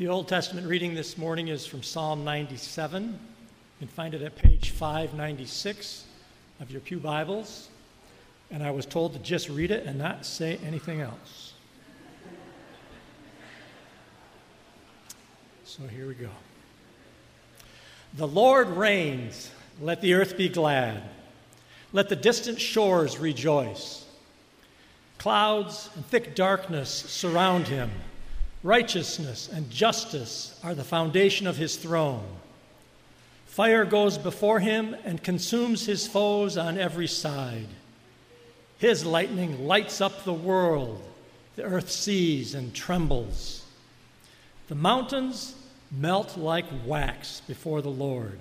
The 0.00 0.08
Old 0.08 0.28
Testament 0.28 0.66
reading 0.66 0.94
this 0.94 1.18
morning 1.18 1.48
is 1.48 1.66
from 1.66 1.82
Psalm 1.82 2.24
97. 2.24 3.04
You 3.04 3.18
can 3.80 3.88
find 3.88 4.14
it 4.14 4.22
at 4.22 4.34
page 4.34 4.70
596 4.70 6.06
of 6.58 6.70
your 6.70 6.80
Pew 6.80 6.98
Bibles. 6.98 7.68
And 8.50 8.62
I 8.62 8.70
was 8.70 8.86
told 8.86 9.12
to 9.12 9.18
just 9.18 9.50
read 9.50 9.70
it 9.70 9.84
and 9.84 9.98
not 9.98 10.24
say 10.24 10.58
anything 10.64 11.02
else. 11.02 11.52
So 15.66 15.82
here 15.86 16.08
we 16.08 16.14
go. 16.14 16.30
The 18.14 18.26
Lord 18.26 18.68
reigns. 18.68 19.50
Let 19.82 20.00
the 20.00 20.14
earth 20.14 20.34
be 20.34 20.48
glad. 20.48 21.02
Let 21.92 22.08
the 22.08 22.16
distant 22.16 22.58
shores 22.58 23.18
rejoice. 23.18 24.06
Clouds 25.18 25.90
and 25.94 26.06
thick 26.06 26.34
darkness 26.34 26.88
surround 26.88 27.68
him. 27.68 27.90
Righteousness 28.62 29.48
and 29.52 29.70
justice 29.70 30.58
are 30.62 30.74
the 30.74 30.84
foundation 30.84 31.46
of 31.46 31.56
his 31.56 31.76
throne. 31.76 32.26
Fire 33.46 33.84
goes 33.84 34.18
before 34.18 34.60
him 34.60 34.94
and 35.04 35.22
consumes 35.22 35.86
his 35.86 36.06
foes 36.06 36.56
on 36.56 36.78
every 36.78 37.06
side. 37.06 37.66
His 38.78 39.04
lightning 39.04 39.66
lights 39.66 40.00
up 40.00 40.24
the 40.24 40.32
world. 40.32 41.02
The 41.56 41.64
earth 41.64 41.90
sees 41.90 42.54
and 42.54 42.74
trembles. 42.74 43.64
The 44.68 44.74
mountains 44.74 45.54
melt 45.90 46.36
like 46.36 46.66
wax 46.86 47.40
before 47.40 47.82
the 47.82 47.90
Lord, 47.90 48.38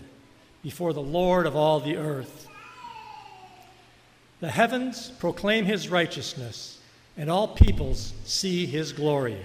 before 0.61 0.93
the 0.93 1.01
Lord 1.01 1.47
of 1.47 1.55
all 1.55 1.79
the 1.79 1.97
earth. 1.97 2.47
The 4.41 4.51
heavens 4.51 5.11
proclaim 5.19 5.65
his 5.65 5.89
righteousness, 5.89 6.79
and 7.17 7.29
all 7.29 7.47
peoples 7.47 8.13
see 8.25 8.65
his 8.65 8.93
glory. 8.93 9.37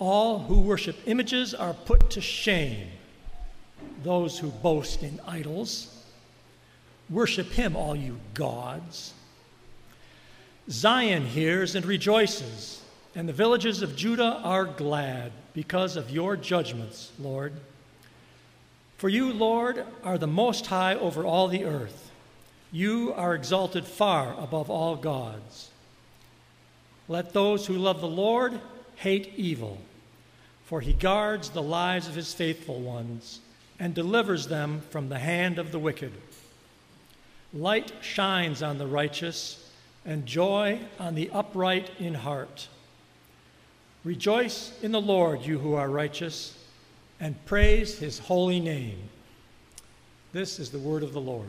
All 0.00 0.38
who 0.38 0.60
worship 0.60 0.96
images 1.04 1.52
are 1.52 1.74
put 1.74 2.08
to 2.10 2.22
shame. 2.22 2.88
Those 4.02 4.38
who 4.38 4.48
boast 4.48 5.02
in 5.02 5.20
idols. 5.26 5.94
Worship 7.10 7.52
him, 7.52 7.76
all 7.76 7.94
you 7.94 8.18
gods. 8.32 9.12
Zion 10.70 11.26
hears 11.26 11.74
and 11.74 11.84
rejoices, 11.84 12.80
and 13.14 13.28
the 13.28 13.34
villages 13.34 13.82
of 13.82 13.94
Judah 13.94 14.40
are 14.42 14.64
glad 14.64 15.32
because 15.52 15.96
of 15.96 16.10
your 16.10 16.34
judgments, 16.34 17.12
Lord. 17.18 17.52
For 18.96 19.10
you, 19.10 19.34
Lord, 19.34 19.84
are 20.02 20.16
the 20.16 20.26
most 20.26 20.66
high 20.66 20.94
over 20.94 21.26
all 21.26 21.48
the 21.48 21.64
earth. 21.64 22.10
You 22.72 23.12
are 23.16 23.34
exalted 23.34 23.84
far 23.84 24.34
above 24.38 24.70
all 24.70 24.96
gods. 24.96 25.70
Let 27.06 27.34
those 27.34 27.66
who 27.66 27.74
love 27.74 28.00
the 28.00 28.08
Lord 28.08 28.60
hate 28.96 29.34
evil 29.36 29.78
for 30.70 30.80
he 30.80 30.92
guards 30.92 31.50
the 31.50 31.60
lives 31.60 32.06
of 32.06 32.14
his 32.14 32.32
faithful 32.32 32.78
ones 32.78 33.40
and 33.80 33.92
delivers 33.92 34.46
them 34.46 34.80
from 34.90 35.08
the 35.08 35.18
hand 35.18 35.58
of 35.58 35.72
the 35.72 35.80
wicked. 35.80 36.12
Light 37.52 37.90
shines 38.02 38.62
on 38.62 38.78
the 38.78 38.86
righteous, 38.86 39.68
and 40.06 40.24
joy 40.24 40.78
on 41.00 41.16
the 41.16 41.28
upright 41.30 41.90
in 41.98 42.14
heart. 42.14 42.68
Rejoice 44.04 44.72
in 44.80 44.92
the 44.92 45.00
Lord, 45.00 45.42
you 45.42 45.58
who 45.58 45.74
are 45.74 45.90
righteous, 45.90 46.56
and 47.18 47.44
praise 47.46 47.98
his 47.98 48.20
holy 48.20 48.60
name. 48.60 49.08
This 50.32 50.60
is 50.60 50.70
the 50.70 50.78
word 50.78 51.02
of 51.02 51.12
the 51.12 51.20
Lord. 51.20 51.48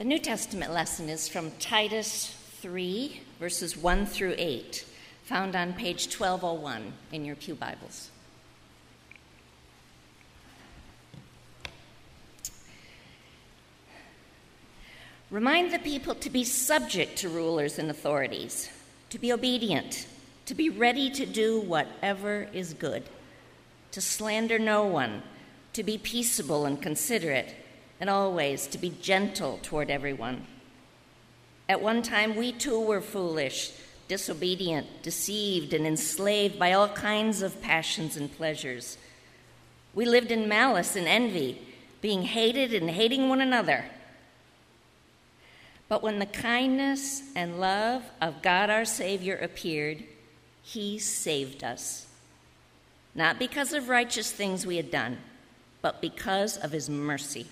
The 0.00 0.06
New 0.06 0.18
Testament 0.18 0.72
lesson 0.72 1.10
is 1.10 1.28
from 1.28 1.50
Titus 1.58 2.34
3, 2.62 3.20
verses 3.38 3.76
1 3.76 4.06
through 4.06 4.34
8, 4.38 4.86
found 5.24 5.54
on 5.54 5.74
page 5.74 6.06
1201 6.06 6.94
in 7.12 7.26
your 7.26 7.36
Pew 7.36 7.54
Bibles. 7.54 8.10
Remind 15.30 15.70
the 15.70 15.78
people 15.78 16.14
to 16.14 16.30
be 16.30 16.44
subject 16.44 17.18
to 17.18 17.28
rulers 17.28 17.78
and 17.78 17.90
authorities, 17.90 18.70
to 19.10 19.18
be 19.18 19.34
obedient, 19.34 20.06
to 20.46 20.54
be 20.54 20.70
ready 20.70 21.10
to 21.10 21.26
do 21.26 21.60
whatever 21.60 22.48
is 22.54 22.72
good, 22.72 23.02
to 23.92 24.00
slander 24.00 24.58
no 24.58 24.82
one, 24.82 25.22
to 25.74 25.82
be 25.82 25.98
peaceable 25.98 26.64
and 26.64 26.80
considerate 26.80 27.54
and 28.00 28.08
always 28.08 28.66
to 28.68 28.78
be 28.78 28.90
gentle 29.02 29.60
toward 29.62 29.90
everyone. 29.90 30.46
At 31.68 31.82
one 31.82 32.02
time, 32.02 32.34
we 32.34 32.50
too 32.50 32.80
were 32.80 33.00
foolish, 33.00 33.72
disobedient, 34.08 35.02
deceived, 35.02 35.72
and 35.72 35.86
enslaved 35.86 36.58
by 36.58 36.72
all 36.72 36.88
kinds 36.88 37.42
of 37.42 37.62
passions 37.62 38.16
and 38.16 38.34
pleasures. 38.34 38.98
We 39.94 40.06
lived 40.06 40.32
in 40.32 40.48
malice 40.48 40.96
and 40.96 41.06
envy, 41.06 41.60
being 42.00 42.22
hated 42.22 42.72
and 42.72 42.90
hating 42.90 43.28
one 43.28 43.40
another. 43.40 43.84
But 45.88 46.02
when 46.02 46.18
the 46.18 46.26
kindness 46.26 47.22
and 47.36 47.60
love 47.60 48.04
of 48.20 48.42
God 48.42 48.70
our 48.70 48.84
Savior 48.84 49.36
appeared, 49.36 50.04
He 50.62 50.98
saved 50.98 51.62
us. 51.62 52.06
Not 53.14 53.38
because 53.38 53.72
of 53.72 53.88
righteous 53.88 54.30
things 54.30 54.64
we 54.64 54.76
had 54.76 54.90
done, 54.90 55.18
but 55.82 56.00
because 56.00 56.56
of 56.56 56.72
His 56.72 56.88
mercy. 56.88 57.46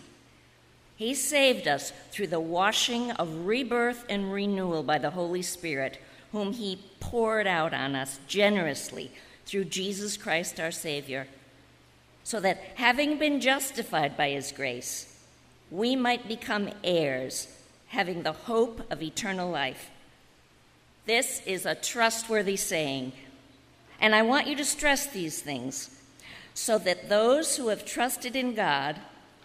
He 0.98 1.14
saved 1.14 1.68
us 1.68 1.92
through 2.10 2.26
the 2.26 2.40
washing 2.40 3.12
of 3.12 3.46
rebirth 3.46 4.04
and 4.08 4.32
renewal 4.32 4.82
by 4.82 4.98
the 4.98 5.10
Holy 5.10 5.42
Spirit, 5.42 5.96
whom 6.32 6.52
He 6.52 6.80
poured 6.98 7.46
out 7.46 7.72
on 7.72 7.94
us 7.94 8.18
generously 8.26 9.12
through 9.46 9.66
Jesus 9.66 10.16
Christ 10.16 10.58
our 10.58 10.72
Savior, 10.72 11.28
so 12.24 12.40
that 12.40 12.58
having 12.74 13.16
been 13.16 13.40
justified 13.40 14.16
by 14.16 14.30
His 14.30 14.50
grace, 14.50 15.22
we 15.70 15.94
might 15.94 16.26
become 16.26 16.70
heirs, 16.82 17.46
having 17.86 18.24
the 18.24 18.32
hope 18.32 18.84
of 18.90 19.00
eternal 19.00 19.48
life. 19.48 19.90
This 21.06 21.40
is 21.46 21.64
a 21.64 21.76
trustworthy 21.76 22.56
saying, 22.56 23.12
and 24.00 24.16
I 24.16 24.22
want 24.22 24.48
you 24.48 24.56
to 24.56 24.64
stress 24.64 25.06
these 25.06 25.40
things 25.40 26.02
so 26.54 26.76
that 26.76 27.08
those 27.08 27.56
who 27.56 27.68
have 27.68 27.84
trusted 27.86 28.34
in 28.34 28.56
God 28.56 28.96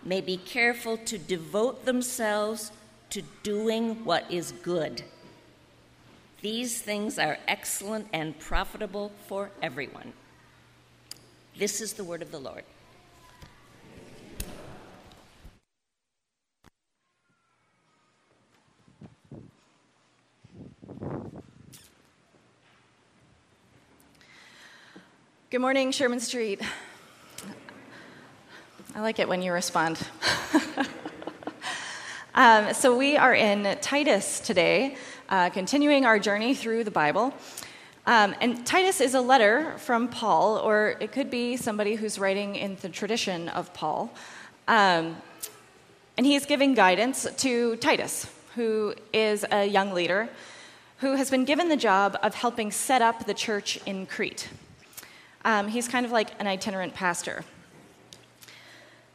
may 0.06 0.22
be 0.22 0.38
careful 0.38 0.98
to 0.98 1.18
devote 1.18 1.86
themselves 1.86 2.72
to 3.10 3.22
doing 3.44 4.04
what 4.06 4.30
is 4.32 4.52
good. 4.64 5.04
These 6.42 6.82
things 6.82 7.18
are 7.18 7.38
excellent 7.48 8.08
and 8.12 8.38
profitable 8.38 9.12
for 9.28 9.50
everyone. 9.62 10.14
This 11.58 11.80
is 11.80 11.94
the 11.94 12.04
word 12.04 12.22
of 12.22 12.32
the 12.32 12.40
Lord. 12.40 12.64
Good 25.50 25.62
morning, 25.62 25.92
Sherman 25.92 26.20
Street. 26.20 26.60
I 28.96 29.02
like 29.02 29.18
it 29.18 29.28
when 29.28 29.42
you 29.42 29.52
respond. 29.52 29.98
um, 32.36 32.76
so, 32.76 32.96
we 32.96 33.18
are 33.18 33.34
in 33.34 33.76
Titus 33.82 34.40
today, 34.40 34.98
uh, 35.30 35.50
continuing 35.50 36.06
our 36.06 36.20
journey 36.20 36.54
through 36.54 36.84
the 36.84 36.92
Bible. 36.92 37.34
Um, 38.06 38.36
and 38.40 38.64
Titus 38.68 39.02
is 39.02 39.16
a 39.16 39.22
letter 39.22 39.74
from 39.80 40.10
Paul, 40.10 40.58
or 40.60 40.96
it 41.00 41.12
could 41.12 41.32
be 41.32 41.58
somebody 41.58 41.96
who's 41.96 42.20
writing 42.20 42.56
in 42.56 42.78
the 42.82 42.90
tradition 42.90 43.50
of 43.50 43.74
Paul. 43.74 44.14
Um, 44.68 45.18
and 46.16 46.24
he's 46.28 46.46
giving 46.46 46.76
guidance 46.76 47.26
to 47.38 47.78
Titus, 47.78 48.28
who 48.54 48.94
is 49.12 49.44
a 49.52 49.66
young 49.66 49.94
leader 49.94 50.30
who 50.98 51.16
has 51.16 51.32
been 51.32 51.46
given 51.46 51.68
the 51.68 51.78
job 51.78 52.16
of 52.22 52.36
helping 52.36 52.70
set 52.70 53.02
up 53.02 53.26
the 53.26 53.34
church 53.34 53.80
in 53.88 54.06
Crete. 54.06 54.50
Um, 55.44 55.68
he's 55.68 55.88
kind 55.88 56.06
of 56.06 56.12
like 56.12 56.30
an 56.40 56.46
itinerant 56.46 56.94
pastor. 56.94 57.44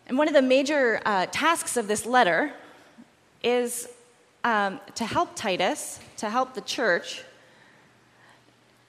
And 0.09 0.17
one 0.17 0.27
of 0.27 0.33
the 0.33 0.43
major 0.43 1.03
uh, 1.05 1.27
tasks 1.27 1.77
of 1.77 1.87
this 1.87 2.07
letter 2.07 2.53
is 3.45 3.89
um, 4.43 4.81
to 4.95 5.05
help 5.05 5.37
Titus, 5.37 6.01
to 6.17 6.31
help 6.31 6.55
the 6.55 6.63
church, 6.63 7.23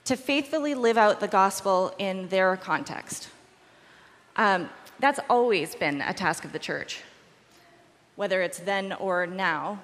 to 0.06 0.16
faithfully 0.16 0.74
live 0.74 0.96
out 0.96 1.20
the 1.20 1.28
gospel 1.28 1.94
in 1.98 2.28
their 2.28 2.56
context. 2.56 3.28
Um, 4.36 4.70
that's 4.98 5.20
always 5.28 5.74
been 5.74 6.00
a 6.00 6.14
task 6.14 6.46
of 6.46 6.52
the 6.52 6.58
church, 6.58 7.02
whether 8.16 8.40
it's 8.40 8.58
then 8.58 8.94
or 8.94 9.26
now, 9.26 9.78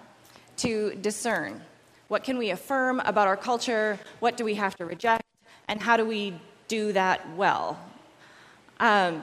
to 0.58 0.94
discern 1.02 1.60
what 2.08 2.24
can 2.24 2.38
we 2.38 2.50
affirm 2.50 3.00
about 3.00 3.28
our 3.28 3.36
culture, 3.36 3.98
what 4.20 4.38
do 4.38 4.44
we 4.44 4.54
have 4.54 4.74
to 4.76 4.86
reject, 4.86 5.22
and 5.68 5.82
how 5.82 5.98
do 5.98 6.06
we 6.06 6.32
do 6.66 6.92
that 6.94 7.28
well. 7.36 7.78
Um, 8.80 9.22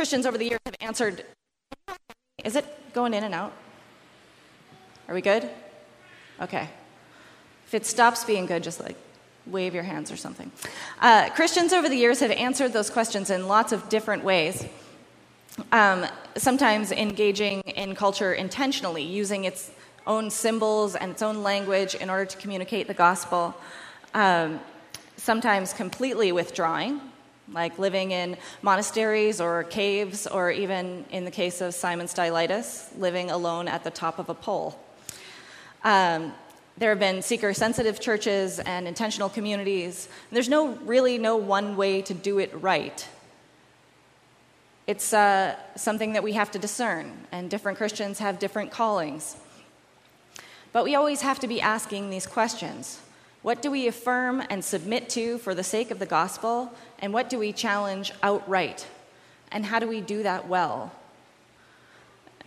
Christians 0.00 0.24
over 0.24 0.38
the 0.38 0.46
years 0.46 0.60
have 0.64 0.76
answered. 0.80 1.26
Is 2.42 2.56
it 2.56 2.64
going 2.94 3.12
in 3.12 3.22
and 3.22 3.34
out? 3.34 3.52
Are 5.08 5.14
we 5.14 5.20
good? 5.20 5.46
Okay. 6.40 6.70
If 7.66 7.74
it 7.74 7.84
stops 7.84 8.24
being 8.24 8.46
good, 8.46 8.62
just 8.62 8.80
like 8.80 8.96
wave 9.44 9.74
your 9.74 9.82
hands 9.82 10.10
or 10.10 10.16
something. 10.16 10.50
Uh, 11.02 11.28
Christians 11.28 11.74
over 11.74 11.86
the 11.86 11.96
years 11.96 12.20
have 12.20 12.30
answered 12.30 12.72
those 12.72 12.88
questions 12.88 13.28
in 13.28 13.46
lots 13.46 13.72
of 13.72 13.90
different 13.90 14.24
ways. 14.24 14.64
Um, 15.70 16.06
sometimes 16.34 16.92
engaging 16.92 17.60
in 17.60 17.94
culture 17.94 18.32
intentionally, 18.32 19.02
using 19.02 19.44
its 19.44 19.70
own 20.06 20.30
symbols 20.30 20.96
and 20.96 21.10
its 21.10 21.20
own 21.20 21.42
language 21.42 21.94
in 21.94 22.08
order 22.08 22.24
to 22.24 22.38
communicate 22.38 22.86
the 22.86 22.94
gospel. 22.94 23.54
Um, 24.14 24.60
sometimes 25.18 25.74
completely 25.74 26.32
withdrawing, 26.32 27.02
like 27.52 27.78
living 27.78 28.12
in 28.12 28.36
monasteries 28.62 29.40
or 29.40 29.64
caves, 29.64 30.26
or 30.26 30.50
even 30.50 31.04
in 31.10 31.24
the 31.24 31.30
case 31.30 31.60
of 31.60 31.74
Simon 31.74 32.06
Stylites, 32.06 32.90
living 32.96 33.30
alone 33.30 33.68
at 33.68 33.84
the 33.84 33.90
top 33.90 34.18
of 34.18 34.28
a 34.28 34.34
pole. 34.34 34.78
Um, 35.84 36.32
there 36.78 36.90
have 36.90 36.98
been 36.98 37.22
seeker 37.22 37.52
sensitive 37.52 38.00
churches 38.00 38.58
and 38.60 38.88
intentional 38.88 39.28
communities. 39.28 40.08
There's 40.30 40.48
no 40.48 40.68
really 40.84 41.18
no 41.18 41.36
one 41.36 41.76
way 41.76 42.02
to 42.02 42.14
do 42.14 42.38
it 42.38 42.50
right. 42.54 43.06
It's 44.86 45.12
uh, 45.12 45.56
something 45.76 46.14
that 46.14 46.22
we 46.22 46.32
have 46.32 46.50
to 46.52 46.58
discern, 46.58 47.12
and 47.32 47.50
different 47.50 47.78
Christians 47.78 48.18
have 48.18 48.38
different 48.38 48.70
callings. 48.70 49.36
But 50.72 50.84
we 50.84 50.94
always 50.94 51.20
have 51.22 51.38
to 51.40 51.48
be 51.48 51.60
asking 51.60 52.10
these 52.10 52.26
questions 52.26 53.00
What 53.42 53.62
do 53.62 53.70
we 53.70 53.86
affirm 53.86 54.42
and 54.50 54.64
submit 54.64 55.08
to 55.10 55.38
for 55.38 55.54
the 55.54 55.64
sake 55.64 55.90
of 55.90 55.98
the 55.98 56.06
gospel, 56.06 56.72
and 56.98 57.12
what 57.14 57.30
do 57.30 57.38
we 57.38 57.52
challenge 57.52 58.12
outright? 58.22 58.86
And 59.50 59.64
how 59.64 59.78
do 59.78 59.88
we 59.88 60.00
do 60.00 60.22
that 60.22 60.46
well? 60.46 60.92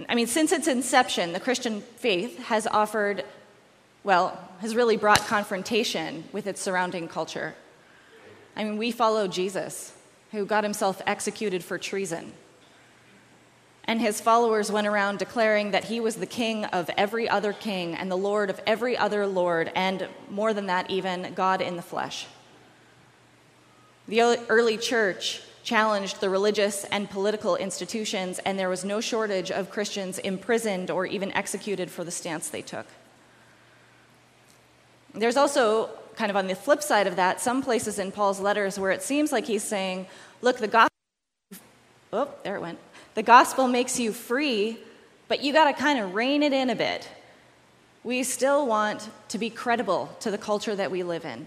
I 0.08 0.16
mean, 0.16 0.28
since 0.28 0.52
its 0.52 0.68
inception, 0.68 1.34
the 1.34 1.40
Christian 1.40 1.82
faith 1.82 2.38
has 2.44 2.68
offered, 2.68 3.26
well, 4.04 4.40
has 4.60 4.76
really 4.76 4.98
brought 4.98 5.20
confrontation 5.20 6.24
with 6.32 6.48
its 6.48 6.62
surrounding 6.62 7.08
culture. 7.08 7.56
I 8.56 8.64
mean, 8.64 8.78
we 8.78 8.92
follow 8.92 9.28
Jesus, 9.28 9.94
who 10.32 10.46
got 10.46 10.64
himself 10.64 11.02
executed 11.06 11.64
for 11.64 11.78
treason. 11.78 12.34
And 13.86 14.00
his 14.00 14.22
followers 14.22 14.72
went 14.72 14.88
around 14.88 15.20
declaring 15.20 15.72
that 15.72 15.86
he 15.86 16.00
was 16.00 16.16
the 16.16 16.26
king 16.26 16.64
of 16.66 16.90
every 16.98 17.28
other 17.28 17.52
king 17.52 17.96
and 17.96 18.10
the 18.10 18.16
lord 18.16 18.50
of 18.50 18.62
every 18.66 18.98
other 18.98 19.28
lord, 19.28 19.72
and 19.76 20.08
more 20.30 20.54
than 20.54 20.68
that, 20.68 20.90
even 20.90 21.34
God 21.34 21.62
in 21.62 21.76
the 21.76 21.82
flesh. 21.82 22.28
The 24.08 24.22
early 24.48 24.78
church 24.78 25.42
challenged 25.64 26.20
the 26.20 26.30
religious 26.30 26.84
and 26.86 27.10
political 27.10 27.56
institutions, 27.56 28.40
and 28.40 28.58
there 28.58 28.70
was 28.70 28.86
no 28.86 29.02
shortage 29.02 29.52
of 29.52 29.70
Christians 29.70 30.18
imprisoned 30.20 30.90
or 30.90 31.06
even 31.06 31.34
executed 31.34 31.90
for 31.90 32.04
the 32.04 32.12
stance 32.12 32.50
they 32.50 32.62
took. 32.62 32.86
There's 35.14 35.38
also, 35.38 35.90
kind 36.16 36.30
of 36.30 36.36
on 36.36 36.48
the 36.48 36.56
flip 36.56 36.82
side 36.82 37.08
of 37.08 37.16
that, 37.18 37.40
some 37.40 37.62
places 37.62 38.00
in 38.00 38.12
Paul's 38.12 38.40
letters 38.40 38.80
where 38.80 38.92
it 38.92 39.02
seems 39.02 39.32
like 39.32 39.46
he's 39.46 39.64
saying, 39.64 40.08
look, 40.42 40.58
the 40.58 40.68
gospel, 40.68 40.90
oh, 42.12 42.30
there 42.44 42.56
it 42.56 42.62
went. 42.62 42.80
The 43.16 43.24
gospel 43.24 43.68
makes 43.68 44.00
you 44.00 44.12
free, 44.12 44.78
but 45.28 45.44
you 45.44 45.54
got 45.54 45.66
to 45.66 45.74
kind 45.74 46.00
of 46.00 46.16
rein 46.16 46.44
it 46.44 46.54
in 46.54 46.70
a 46.70 46.76
bit. 46.76 47.08
We 48.04 48.24
still 48.24 48.66
want 48.68 49.10
to 49.30 49.38
be 49.38 49.50
credible 49.50 50.16
to 50.22 50.32
the 50.32 50.38
culture 50.38 50.76
that 50.76 50.92
we 50.92 51.04
live 51.04 51.26
in. 51.26 51.46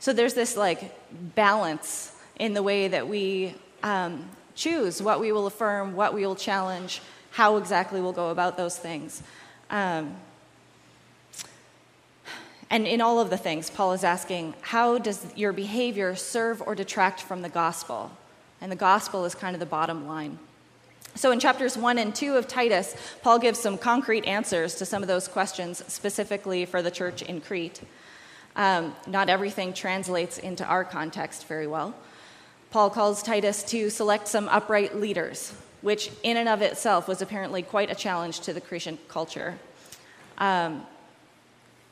So 0.00 0.12
there's 0.12 0.34
this 0.34 0.56
like 0.56 0.94
balance 1.34 2.12
in 2.38 2.54
the 2.54 2.62
way 2.62 2.88
that 2.88 3.08
we 3.08 3.54
um, 3.82 4.28
choose 4.54 5.02
what 5.02 5.20
we 5.20 5.32
will 5.32 5.46
affirm, 5.46 5.94
what 5.94 6.14
we 6.14 6.26
will 6.26 6.36
challenge, 6.36 7.02
how 7.30 7.56
exactly 7.56 8.00
we'll 8.00 8.12
go 8.12 8.30
about 8.30 8.56
those 8.56 8.78
things. 8.78 9.22
Um, 9.70 10.16
and 12.70 12.86
in 12.86 13.00
all 13.00 13.20
of 13.20 13.30
the 13.30 13.36
things, 13.36 13.70
Paul 13.70 13.92
is 13.92 14.04
asking, 14.04 14.54
how 14.60 14.98
does 14.98 15.26
your 15.36 15.52
behavior 15.52 16.14
serve 16.16 16.62
or 16.62 16.74
detract 16.74 17.20
from 17.22 17.42
the 17.42 17.48
gospel? 17.48 18.10
And 18.60 18.70
the 18.70 18.76
gospel 18.76 19.24
is 19.24 19.34
kind 19.34 19.54
of 19.54 19.60
the 19.60 19.66
bottom 19.66 20.06
line. 20.06 20.38
So, 21.14 21.32
in 21.32 21.40
chapters 21.40 21.76
1 21.76 21.98
and 21.98 22.14
2 22.14 22.36
of 22.36 22.46
Titus, 22.46 22.94
Paul 23.22 23.38
gives 23.40 23.58
some 23.58 23.76
concrete 23.76 24.24
answers 24.24 24.76
to 24.76 24.84
some 24.84 25.02
of 25.02 25.08
those 25.08 25.26
questions, 25.26 25.82
specifically 25.92 26.64
for 26.64 26.80
the 26.80 26.90
church 26.90 27.22
in 27.22 27.40
Crete. 27.40 27.80
Um, 28.54 28.94
not 29.06 29.28
everything 29.28 29.72
translates 29.72 30.38
into 30.38 30.64
our 30.64 30.84
context 30.84 31.46
very 31.46 31.66
well. 31.66 31.94
Paul 32.70 32.90
calls 32.90 33.22
Titus 33.22 33.62
to 33.64 33.90
select 33.90 34.28
some 34.28 34.48
upright 34.48 34.96
leaders, 34.96 35.54
which 35.80 36.10
in 36.22 36.36
and 36.36 36.48
of 36.48 36.60
itself 36.60 37.08
was 37.08 37.22
apparently 37.22 37.62
quite 37.62 37.90
a 37.90 37.94
challenge 37.94 38.40
to 38.40 38.52
the 38.52 38.60
Cretan 38.60 38.98
culture. 39.08 39.58
Um, 40.36 40.86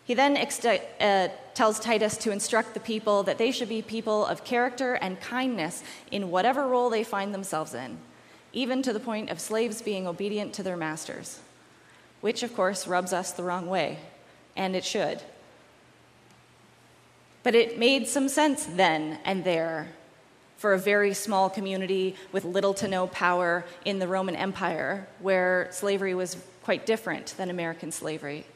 he 0.04 0.14
then 0.14 0.36
uh, 0.36 1.28
tells 1.54 1.80
Titus 1.80 2.16
to 2.18 2.30
instruct 2.30 2.74
the 2.74 2.80
people 2.80 3.24
that 3.24 3.38
they 3.38 3.50
should 3.50 3.68
be 3.68 3.82
people 3.82 4.24
of 4.26 4.44
character 4.44 4.94
and 4.94 5.20
kindness 5.20 5.82
in 6.12 6.30
whatever 6.30 6.68
role 6.68 6.90
they 6.90 7.02
find 7.02 7.34
themselves 7.34 7.74
in, 7.74 7.98
even 8.56 8.80
to 8.80 8.92
the 8.94 8.98
point 8.98 9.28
of 9.28 9.38
slaves 9.38 9.82
being 9.82 10.06
obedient 10.06 10.54
to 10.54 10.62
their 10.62 10.78
masters, 10.78 11.40
which, 12.22 12.42
of 12.42 12.56
course, 12.56 12.86
rubs 12.86 13.12
us 13.12 13.30
the 13.32 13.42
wrong 13.42 13.66
way, 13.66 13.98
and 14.56 14.74
it 14.74 14.82
should. 14.82 15.20
But 17.42 17.54
it 17.54 17.78
made 17.78 18.08
some 18.08 18.30
sense 18.30 18.64
then 18.64 19.18
and 19.26 19.44
there 19.44 19.88
for 20.56 20.72
a 20.72 20.78
very 20.78 21.12
small 21.12 21.50
community 21.50 22.16
with 22.32 22.46
little 22.46 22.72
to 22.72 22.88
no 22.88 23.06
power 23.08 23.66
in 23.84 23.98
the 23.98 24.08
Roman 24.08 24.34
Empire, 24.34 25.06
where 25.20 25.68
slavery 25.70 26.14
was 26.14 26.38
quite 26.64 26.86
different 26.86 27.34
than 27.36 27.50
American 27.50 27.92
slavery. 27.92 28.46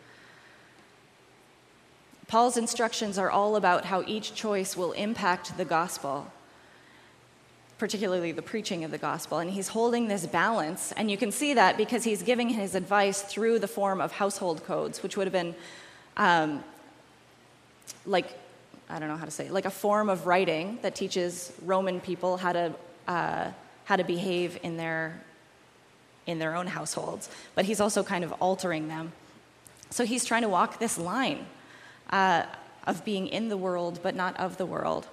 Paul's 2.26 2.56
instructions 2.56 3.18
are 3.18 3.30
all 3.30 3.54
about 3.54 3.84
how 3.84 4.02
each 4.06 4.34
choice 4.34 4.78
will 4.78 4.92
impact 4.92 5.58
the 5.58 5.66
gospel, 5.66 6.32
particularly 7.80 8.30
the 8.30 8.42
preaching 8.42 8.84
of 8.84 8.90
the 8.90 8.98
gospel. 8.98 9.38
And 9.38 9.50
he's 9.50 9.68
holding 9.68 10.06
this 10.06 10.26
balance, 10.26 10.92
and 10.92 11.10
you 11.10 11.16
can 11.16 11.32
see 11.32 11.54
that 11.54 11.78
because 11.78 12.04
he's 12.04 12.22
giving 12.22 12.50
his 12.50 12.74
advice 12.74 13.22
through 13.22 13.58
the 13.58 13.66
form 13.66 14.02
of 14.02 14.12
household 14.12 14.62
codes, 14.64 15.02
which 15.02 15.16
would 15.16 15.26
have 15.26 15.32
been 15.32 15.54
um, 16.18 16.62
like 18.04 18.26
I 18.88 18.98
don't 18.98 19.08
know 19.08 19.16
how 19.16 19.24
to 19.24 19.30
say, 19.30 19.46
it, 19.46 19.52
like 19.52 19.64
a 19.64 19.70
form 19.70 20.08
of 20.08 20.26
writing 20.26 20.78
that 20.82 20.94
teaches 20.94 21.52
Roman 21.64 22.00
people 22.00 22.36
how 22.36 22.52
to 22.52 22.74
uh, 23.08 23.50
how 23.84 23.96
to 23.96 24.04
behave 24.04 24.58
in 24.62 24.76
their 24.76 25.20
in 26.26 26.38
their 26.38 26.54
own 26.54 26.66
households. 26.66 27.30
But 27.54 27.64
he's 27.64 27.80
also 27.80 28.02
kind 28.02 28.24
of 28.24 28.32
altering 28.40 28.88
them. 28.88 29.12
So 29.88 30.04
he's 30.04 30.24
trying 30.24 30.42
to 30.42 30.48
walk 30.48 30.78
this 30.78 30.98
line 30.98 31.46
uh, 32.10 32.44
of 32.86 33.04
being 33.04 33.26
in 33.26 33.48
the 33.48 33.56
world 33.56 34.00
but 34.02 34.14
not 34.14 34.38
of 34.38 34.58
the 34.58 34.66
world. 34.66 35.08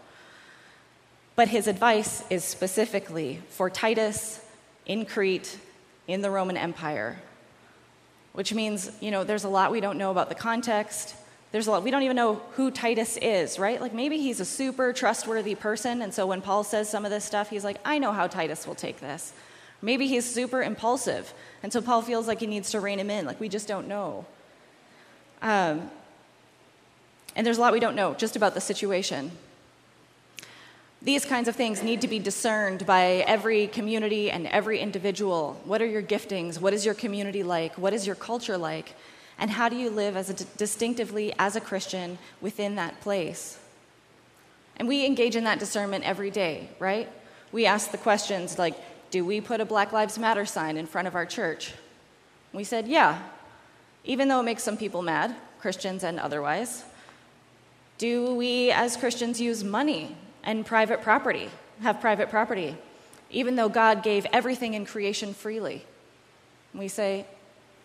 But 1.38 1.48
his 1.48 1.68
advice 1.68 2.22
is 2.30 2.44
specifically 2.44 3.42
for 3.48 3.70
Titus 3.70 4.44
in 4.86 5.06
Crete 5.06 5.58
in 6.06 6.22
the 6.22 6.30
Roman 6.30 6.58
Empire, 6.58 7.18
which 8.34 8.54
means, 8.54 8.92
you 9.00 9.12
know, 9.12 9.24
there's 9.24 9.46
a 9.46 9.50
lot 9.50 9.72
we 9.72 9.80
don't 9.80 9.98
know 9.98 10.12
about 10.12 10.28
the 10.28 10.36
context 10.36 11.16
there's 11.52 11.68
a 11.68 11.72
lot, 11.72 11.84
we 11.84 11.92
don't 11.92 12.04
even 12.04 12.16
know 12.16 12.36
who 12.52 12.72
Titus 12.72 13.18
is, 13.18 13.58
right? 13.58 13.80
Like 13.80 13.94
maybe 13.94 14.18
he's 14.18 14.40
a 14.40 14.46
super 14.46 14.92
trustworthy 14.92 15.56
person, 15.56 16.02
and 16.02 16.14
so 16.14 16.28
when 16.28 16.42
Paul 16.42 16.64
says 16.64 16.90
some 16.90 17.06
of 17.06 17.12
this 17.12 17.24
stuff, 17.24 17.50
he's 17.50 17.64
like, 17.64 17.78
I 17.86 18.00
know 18.00 18.12
how 18.12 18.28
Titus 18.28 18.68
will 18.68 18.76
take 18.76 19.00
this. 19.00 19.34
Maybe 19.82 20.08
he's 20.08 20.26
super 20.26 20.62
impulsive, 20.62 21.34
and 21.64 21.72
so 21.72 21.82
Paul 21.82 22.02
feels 22.02 22.28
like 22.28 22.42
he 22.42 22.48
needs 22.48 22.72
to 22.72 22.80
rein 22.82 23.00
him 23.00 23.10
in. 23.10 23.26
Like 23.26 23.40
we 23.40 23.48
just 23.48 23.68
don't 23.68 23.88
know. 23.88 24.26
Um, 25.42 25.90
and 27.36 27.46
there's 27.46 27.60
a 27.60 27.62
lot 27.62 27.72
we 27.72 27.80
don't 27.80 27.96
know 27.96 28.14
just 28.16 28.36
about 28.36 28.54
the 28.54 28.62
situation. 28.62 29.32
These 31.02 31.26
kinds 31.26 31.48
of 31.48 31.56
things 31.56 31.84
need 31.84 32.02
to 32.02 32.08
be 32.08 32.18
discerned 32.18 32.86
by 32.86 33.24
every 33.28 33.68
community 33.68 34.32
and 34.32 34.48
every 34.48 34.80
individual. 34.80 35.62
What 35.64 35.82
are 35.82 35.86
your 35.86 36.02
giftings? 36.02 36.60
What 36.60 36.74
is 36.74 36.86
your 36.86 36.96
community 36.96 37.44
like? 37.44 37.78
What 37.78 37.94
is 37.94 38.08
your 38.08 38.16
culture 38.16 38.58
like? 38.58 38.96
And 39.38 39.52
how 39.52 39.70
do 39.70 39.76
you 39.76 39.92
live 39.92 40.18
as 40.18 40.30
a 40.30 40.34
distinctively 40.58 41.34
as 41.38 41.56
a 41.56 41.62
Christian 41.62 42.18
within 42.42 42.76
that 42.76 43.00
place? 43.02 43.60
And 44.78 44.88
we 44.88 45.06
engage 45.06 45.36
in 45.36 45.44
that 45.44 45.60
discernment 45.60 46.04
every 46.04 46.32
day, 46.32 46.70
right? 46.80 47.10
We 47.52 47.66
ask 47.68 47.92
the 47.92 47.98
questions 47.98 48.58
like, 48.58 48.76
do 49.12 49.24
we 49.24 49.40
put 49.40 49.62
a 49.62 49.66
Black 49.66 49.92
Lives 49.92 50.18
Matter 50.18 50.46
sign 50.46 50.78
in 50.78 50.88
front 50.88 51.08
of 51.08 51.16
our 51.16 51.26
church? 51.26 51.74
We 52.54 52.64
said, 52.64 52.88
yeah, 52.88 53.22
even 54.04 54.28
though 54.28 54.40
it 54.40 54.44
makes 54.44 54.64
some 54.64 54.78
people 54.78 55.04
mad, 55.04 55.36
Christians 55.60 56.04
and 56.04 56.20
otherwise. 56.20 56.84
Do 57.98 58.34
we, 58.34 58.72
as 58.72 58.98
Christians, 58.98 59.40
use 59.40 59.64
money 59.64 60.16
and 60.44 60.66
private 60.66 61.02
property, 61.02 61.50
have 61.82 62.02
private 62.02 62.30
property, 62.30 62.76
even 63.30 63.56
though 63.56 63.70
God 63.70 64.04
gave 64.04 64.26
everything 64.32 64.74
in 64.74 64.86
creation 64.86 65.34
freely? 65.34 65.86
We 66.74 66.88
say, 66.88 67.26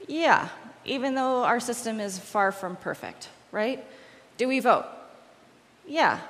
yeah, 0.06 0.48
even 0.84 1.14
though 1.14 1.44
our 1.44 1.60
system 1.60 2.00
is 2.00 2.18
far 2.18 2.52
from 2.52 2.76
perfect, 2.76 3.28
right? 3.50 3.84
Do 4.36 4.48
we 4.48 4.60
vote? 4.60 4.86
Yeah. 5.86 6.20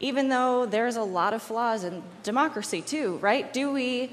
Even 0.00 0.28
though 0.28 0.66
there's 0.66 0.96
a 0.96 1.02
lot 1.02 1.32
of 1.32 1.42
flaws 1.42 1.84
in 1.84 2.02
democracy, 2.22 2.82
too, 2.82 3.18
right? 3.22 3.52
Do 3.52 3.72
we 3.72 4.10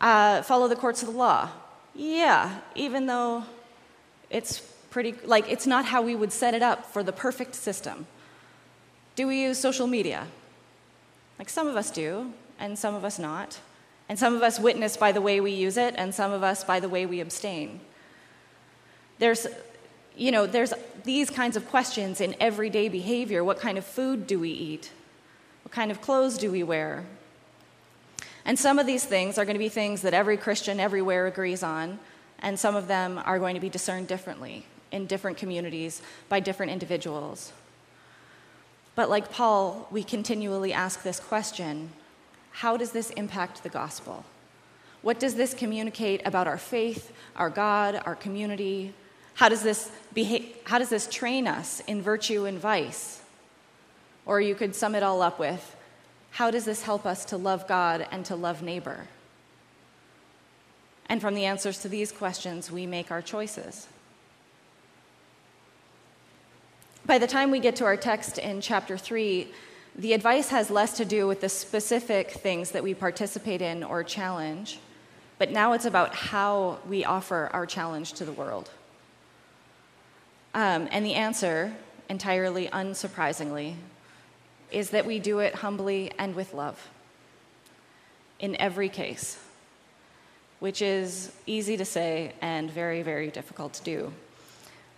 Uh, 0.00 0.42
follow 0.42 0.68
the 0.68 0.76
courts 0.76 1.02
of 1.02 1.08
the 1.08 1.16
law. 1.16 1.48
Yeah, 1.94 2.58
even 2.74 3.06
though 3.06 3.44
it's 4.28 4.60
pretty, 4.90 5.14
like, 5.24 5.48
it's 5.48 5.66
not 5.66 5.84
how 5.84 6.02
we 6.02 6.16
would 6.16 6.32
set 6.32 6.52
it 6.52 6.62
up 6.62 6.84
for 6.92 7.02
the 7.04 7.12
perfect 7.12 7.54
system. 7.54 8.06
Do 9.14 9.28
we 9.28 9.40
use 9.42 9.58
social 9.58 9.86
media? 9.86 10.26
Like, 11.38 11.48
some 11.48 11.66
of 11.66 11.76
us 11.76 11.90
do, 11.90 12.32
and 12.58 12.78
some 12.78 12.94
of 12.94 13.04
us 13.04 13.18
not. 13.18 13.58
And 14.08 14.18
some 14.18 14.34
of 14.34 14.42
us 14.42 14.60
witness 14.60 14.96
by 14.96 15.12
the 15.12 15.20
way 15.20 15.40
we 15.40 15.52
use 15.52 15.76
it, 15.76 15.94
and 15.96 16.14
some 16.14 16.32
of 16.32 16.42
us 16.42 16.62
by 16.62 16.78
the 16.80 16.88
way 16.88 17.06
we 17.06 17.20
abstain. 17.20 17.80
There's, 19.18 19.46
you 20.16 20.30
know, 20.30 20.46
there's 20.46 20.74
these 21.04 21.30
kinds 21.30 21.56
of 21.56 21.68
questions 21.68 22.20
in 22.20 22.36
everyday 22.38 22.88
behavior. 22.88 23.42
What 23.42 23.58
kind 23.58 23.78
of 23.78 23.84
food 23.84 24.26
do 24.26 24.38
we 24.38 24.50
eat? 24.50 24.92
What 25.62 25.72
kind 25.72 25.90
of 25.90 26.00
clothes 26.00 26.36
do 26.36 26.50
we 26.50 26.62
wear? 26.62 27.04
And 28.44 28.58
some 28.58 28.78
of 28.78 28.86
these 28.86 29.04
things 29.04 29.38
are 29.38 29.46
going 29.46 29.54
to 29.54 29.58
be 29.58 29.70
things 29.70 30.02
that 30.02 30.12
every 30.12 30.36
Christian 30.36 30.78
everywhere 30.78 31.26
agrees 31.26 31.62
on, 31.62 31.98
and 32.40 32.58
some 32.58 32.76
of 32.76 32.88
them 32.88 33.18
are 33.24 33.38
going 33.38 33.54
to 33.54 33.60
be 33.60 33.70
discerned 33.70 34.06
differently 34.06 34.66
in 34.92 35.06
different 35.06 35.38
communities 35.38 36.02
by 36.28 36.40
different 36.40 36.70
individuals. 36.70 37.52
But 38.94 39.10
like 39.10 39.30
Paul, 39.30 39.88
we 39.90 40.04
continually 40.04 40.72
ask 40.72 41.02
this 41.02 41.20
question 41.20 41.90
how 42.50 42.76
does 42.76 42.92
this 42.92 43.10
impact 43.10 43.62
the 43.62 43.68
gospel? 43.68 44.24
What 45.02 45.18
does 45.18 45.34
this 45.34 45.54
communicate 45.54 46.22
about 46.24 46.46
our 46.46 46.56
faith, 46.56 47.12
our 47.36 47.50
God, 47.50 48.00
our 48.06 48.14
community? 48.14 48.94
How 49.34 49.48
does 49.48 49.62
this, 49.62 49.90
how 50.64 50.78
does 50.78 50.88
this 50.88 51.08
train 51.08 51.48
us 51.48 51.80
in 51.88 52.00
virtue 52.00 52.44
and 52.44 52.58
vice? 52.58 53.20
Or 54.24 54.40
you 54.40 54.54
could 54.54 54.74
sum 54.74 54.94
it 54.94 55.02
all 55.02 55.20
up 55.20 55.38
with 55.38 55.74
how 56.34 56.50
does 56.50 56.64
this 56.64 56.82
help 56.82 57.06
us 57.06 57.24
to 57.26 57.36
love 57.36 57.68
God 57.68 58.08
and 58.10 58.24
to 58.26 58.34
love 58.34 58.60
neighbor? 58.60 59.06
And 61.06 61.20
from 61.20 61.36
the 61.36 61.44
answers 61.44 61.78
to 61.82 61.88
these 61.88 62.10
questions, 62.10 62.72
we 62.72 62.86
make 62.86 63.12
our 63.12 63.22
choices. 63.22 63.86
By 67.06 67.18
the 67.18 67.26
time 67.26 67.50
we 67.50 67.60
get 67.60 67.76
to 67.76 67.84
our 67.84 67.98
text 67.98 68.38
in 68.38 68.62
chapter 68.62 68.96
3, 68.96 69.46
the 69.96 70.14
advice 70.14 70.48
has 70.48 70.70
less 70.70 70.96
to 70.96 71.04
do 71.04 71.26
with 71.26 71.42
the 71.42 71.50
specific 71.50 72.30
things 72.30 72.70
that 72.70 72.82
we 72.82 72.94
participate 72.94 73.60
in 73.60 73.84
or 73.84 74.02
challenge, 74.02 74.78
but 75.38 75.50
now 75.50 75.74
it's 75.74 75.84
about 75.84 76.14
how 76.14 76.78
we 76.88 77.04
offer 77.04 77.50
our 77.52 77.66
challenge 77.66 78.14
to 78.14 78.24
the 78.24 78.32
world. 78.32 78.70
Um, 80.54 80.88
and 80.90 81.04
the 81.04 81.12
answer, 81.12 81.74
entirely 82.08 82.68
unsurprisingly, 82.68 83.74
is 84.72 84.88
that 84.90 85.04
we 85.04 85.18
do 85.18 85.40
it 85.40 85.56
humbly 85.56 86.10
and 86.18 86.34
with 86.34 86.54
love 86.54 86.88
in 88.40 88.56
every 88.56 88.88
case, 88.88 89.38
which 90.58 90.80
is 90.80 91.32
easy 91.46 91.76
to 91.76 91.84
say 91.84 92.32
and 92.40 92.70
very, 92.70 93.02
very 93.02 93.28
difficult 93.28 93.74
to 93.74 93.82
do. 93.82 94.12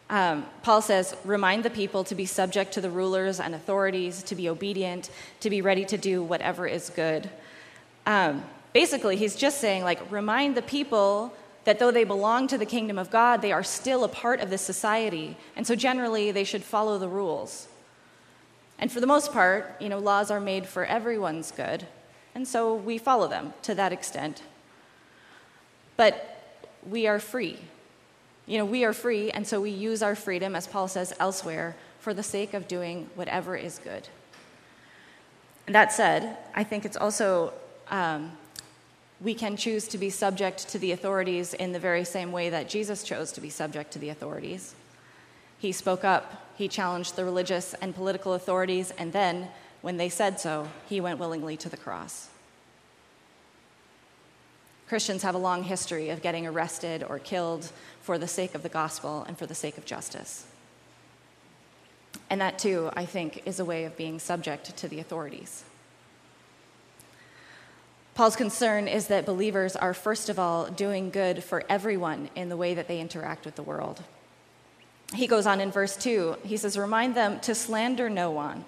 Um, 0.08 0.46
Paul 0.62 0.82
says, 0.82 1.16
remind 1.24 1.64
the 1.64 1.70
people 1.70 2.04
to 2.04 2.14
be 2.14 2.26
subject 2.26 2.72
to 2.74 2.80
the 2.80 2.90
rulers 2.90 3.40
and 3.40 3.54
authorities, 3.54 4.22
to 4.24 4.36
be 4.36 4.48
obedient, 4.48 5.10
to 5.40 5.50
be 5.50 5.62
ready 5.62 5.84
to 5.86 5.98
do 5.98 6.22
whatever 6.22 6.66
is 6.66 6.90
good. 6.90 7.28
Um, 8.06 8.44
basically, 8.72 9.16
he's 9.16 9.34
just 9.34 9.60
saying, 9.60 9.82
like, 9.82 10.10
remind 10.10 10.56
the 10.56 10.62
people 10.62 11.34
that 11.64 11.80
though 11.80 11.90
they 11.90 12.04
belong 12.04 12.46
to 12.46 12.56
the 12.56 12.66
kingdom 12.66 12.98
of 12.98 13.10
God, 13.10 13.42
they 13.42 13.50
are 13.50 13.64
still 13.64 14.04
a 14.04 14.08
part 14.08 14.40
of 14.40 14.50
this 14.50 14.62
society. 14.62 15.36
And 15.56 15.66
so 15.66 15.74
generally, 15.74 16.30
they 16.30 16.44
should 16.44 16.62
follow 16.62 16.98
the 16.98 17.08
rules. 17.08 17.66
And 18.78 18.92
for 18.92 19.00
the 19.00 19.06
most 19.06 19.32
part, 19.32 19.74
you 19.80 19.88
know, 19.88 19.98
laws 19.98 20.30
are 20.30 20.40
made 20.40 20.66
for 20.66 20.84
everyone's 20.84 21.50
good, 21.50 21.86
and 22.34 22.46
so 22.46 22.74
we 22.74 22.98
follow 22.98 23.26
them 23.26 23.54
to 23.62 23.74
that 23.74 23.92
extent. 23.92 24.42
But 25.96 26.60
we 26.86 27.06
are 27.06 27.18
free. 27.18 27.58
You 28.46 28.58
know, 28.58 28.64
we 28.64 28.84
are 28.84 28.92
free, 28.92 29.30
and 29.32 29.44
so 29.44 29.60
we 29.60 29.70
use 29.70 30.02
our 30.02 30.14
freedom, 30.14 30.54
as 30.54 30.68
Paul 30.68 30.86
says 30.86 31.12
elsewhere, 31.18 31.74
for 31.98 32.14
the 32.14 32.22
sake 32.22 32.54
of 32.54 32.68
doing 32.68 33.10
whatever 33.16 33.56
is 33.56 33.80
good. 33.82 34.06
And 35.66 35.74
that 35.74 35.92
said, 35.92 36.36
I 36.54 36.62
think 36.62 36.84
it's 36.84 36.96
also, 36.96 37.52
um, 37.90 38.32
we 39.20 39.34
can 39.34 39.56
choose 39.56 39.88
to 39.88 39.98
be 39.98 40.10
subject 40.10 40.68
to 40.68 40.78
the 40.78 40.92
authorities 40.92 41.54
in 41.54 41.72
the 41.72 41.80
very 41.80 42.04
same 42.04 42.30
way 42.30 42.50
that 42.50 42.68
Jesus 42.68 43.02
chose 43.02 43.32
to 43.32 43.40
be 43.40 43.50
subject 43.50 43.90
to 43.94 43.98
the 43.98 44.10
authorities. 44.10 44.76
He 45.58 45.72
spoke 45.72 46.04
up, 46.04 46.46
he 46.56 46.68
challenged 46.68 47.16
the 47.16 47.24
religious 47.24 47.74
and 47.74 47.96
political 47.96 48.34
authorities, 48.34 48.92
and 48.96 49.12
then, 49.12 49.48
when 49.82 49.96
they 49.96 50.08
said 50.08 50.38
so, 50.38 50.68
he 50.88 51.00
went 51.00 51.18
willingly 51.18 51.56
to 51.56 51.68
the 51.68 51.76
cross. 51.76 52.28
Christians 54.88 55.22
have 55.22 55.34
a 55.34 55.38
long 55.38 55.64
history 55.64 56.10
of 56.10 56.22
getting 56.22 56.46
arrested 56.46 57.02
or 57.02 57.18
killed 57.18 57.70
for 58.00 58.18
the 58.18 58.28
sake 58.28 58.54
of 58.54 58.62
the 58.62 58.68
gospel 58.68 59.24
and 59.26 59.36
for 59.36 59.46
the 59.46 59.54
sake 59.54 59.78
of 59.78 59.84
justice. 59.84 60.46
And 62.30 62.40
that, 62.40 62.58
too, 62.58 62.90
I 62.96 63.04
think, 63.04 63.42
is 63.46 63.60
a 63.60 63.64
way 63.64 63.84
of 63.84 63.96
being 63.96 64.18
subject 64.18 64.76
to 64.76 64.88
the 64.88 65.00
authorities. 65.00 65.64
Paul's 68.14 68.36
concern 68.36 68.88
is 68.88 69.08
that 69.08 69.26
believers 69.26 69.76
are, 69.76 69.92
first 69.92 70.28
of 70.28 70.38
all, 70.38 70.66
doing 70.66 71.10
good 71.10 71.44
for 71.44 71.64
everyone 71.68 72.30
in 72.34 72.48
the 72.48 72.56
way 72.56 72.74
that 72.74 72.88
they 72.88 73.00
interact 73.00 73.44
with 73.44 73.56
the 73.56 73.62
world 73.62 74.02
he 75.14 75.26
goes 75.26 75.46
on 75.46 75.60
in 75.60 75.70
verse 75.70 75.96
2. 75.96 76.38
He 76.44 76.56
says, 76.56 76.76
Remind 76.76 77.14
them 77.14 77.40
to 77.40 77.54
slander 77.54 78.10
no 78.10 78.30
one, 78.30 78.64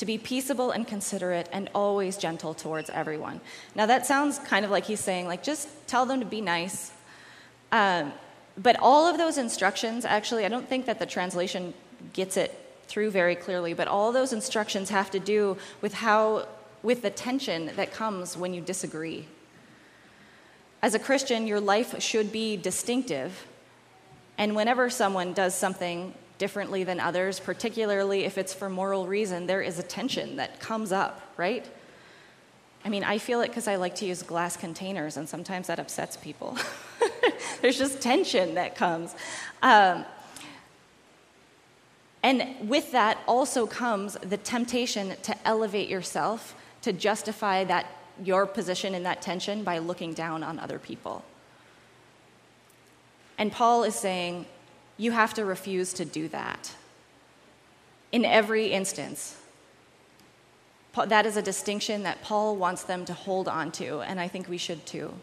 to 0.00 0.06
be 0.06 0.16
peaceable 0.16 0.70
and 0.70 0.86
considerate, 0.86 1.46
and 1.52 1.68
always 1.74 2.16
gentle 2.16 2.54
towards 2.54 2.88
everyone. 2.88 3.38
Now, 3.74 3.84
that 3.84 4.06
sounds 4.06 4.38
kind 4.38 4.64
of 4.64 4.70
like 4.70 4.86
he's 4.86 4.98
saying, 4.98 5.26
like, 5.26 5.42
just 5.42 5.68
tell 5.86 6.06
them 6.06 6.20
to 6.20 6.26
be 6.26 6.40
nice. 6.40 6.90
Um, 7.70 8.14
but 8.56 8.76
all 8.80 9.06
of 9.06 9.18
those 9.18 9.36
instructions, 9.36 10.06
actually, 10.06 10.46
I 10.46 10.48
don't 10.48 10.66
think 10.66 10.86
that 10.86 10.98
the 10.98 11.04
translation 11.04 11.74
gets 12.14 12.38
it 12.38 12.58
through 12.88 13.10
very 13.10 13.36
clearly, 13.36 13.74
but 13.74 13.88
all 13.88 14.10
those 14.10 14.32
instructions 14.32 14.88
have 14.88 15.10
to 15.10 15.20
do 15.20 15.58
with 15.82 15.92
how, 15.92 16.48
with 16.82 17.02
the 17.02 17.10
tension 17.10 17.70
that 17.76 17.92
comes 17.92 18.38
when 18.38 18.54
you 18.54 18.62
disagree. 18.62 19.26
As 20.80 20.94
a 20.94 20.98
Christian, 20.98 21.46
your 21.46 21.60
life 21.60 22.00
should 22.02 22.32
be 22.32 22.56
distinctive 22.56 23.46
and 24.38 24.56
whenever 24.56 24.88
someone 24.88 25.34
does 25.34 25.54
something 25.54 26.14
differently 26.40 26.82
than 26.82 26.98
others, 26.98 27.38
particularly 27.38 28.24
if 28.24 28.38
it's 28.38 28.54
for 28.54 28.70
moral 28.70 29.06
reason, 29.06 29.46
there 29.46 29.60
is 29.60 29.78
a 29.78 29.82
tension 29.82 30.36
that 30.36 30.58
comes 30.58 30.90
up, 30.90 31.20
right? 31.36 31.64
I 32.82 32.88
mean, 32.88 33.04
I 33.04 33.18
feel 33.18 33.42
it 33.42 33.48
because 33.48 33.68
I 33.68 33.76
like 33.76 33.94
to 33.96 34.06
use 34.06 34.22
glass 34.22 34.56
containers, 34.56 35.18
and 35.18 35.28
sometimes 35.28 35.66
that 35.66 35.78
upsets 35.78 36.16
people. 36.16 36.56
There's 37.60 37.76
just 37.76 38.00
tension 38.00 38.54
that 38.54 38.74
comes. 38.74 39.14
Um, 39.62 40.06
and 42.22 42.42
with 42.66 42.90
that 42.92 43.18
also 43.28 43.66
comes 43.66 44.14
the 44.14 44.38
temptation 44.38 45.12
to 45.22 45.36
elevate 45.46 45.90
yourself, 45.90 46.54
to 46.82 46.92
justify 46.94 47.64
that 47.64 47.86
your 48.24 48.46
position 48.46 48.94
in 48.94 49.02
that 49.02 49.20
tension 49.20 49.62
by 49.62 49.76
looking 49.76 50.14
down 50.14 50.42
on 50.42 50.58
other 50.58 50.78
people. 50.78 51.22
And 53.36 53.52
Paul 53.52 53.84
is 53.84 53.94
saying, 53.94 54.46
you 55.00 55.12
have 55.12 55.32
to 55.32 55.46
refuse 55.46 55.94
to 55.94 56.04
do 56.04 56.28
that. 56.28 56.74
In 58.12 58.26
every 58.26 58.66
instance. 58.66 59.34
That 61.06 61.24
is 61.24 61.38
a 61.38 61.42
distinction 61.42 62.02
that 62.02 62.20
Paul 62.20 62.56
wants 62.56 62.82
them 62.82 63.06
to 63.06 63.14
hold 63.14 63.48
on 63.48 63.72
to, 63.72 64.00
and 64.00 64.20
I 64.20 64.28
think 64.28 64.46
we 64.46 64.58
should 64.58 64.84
too. 64.84 65.14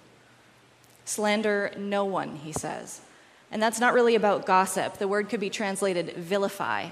Slander 1.05 1.71
no 1.77 2.05
one, 2.05 2.37
he 2.37 2.51
says. 2.51 3.01
And 3.51 3.61
that's 3.61 3.79
not 3.79 3.93
really 3.93 4.15
about 4.15 4.47
gossip. 4.47 4.97
The 4.97 5.07
word 5.07 5.29
could 5.29 5.39
be 5.39 5.51
translated 5.51 6.15
vilify. 6.15 6.89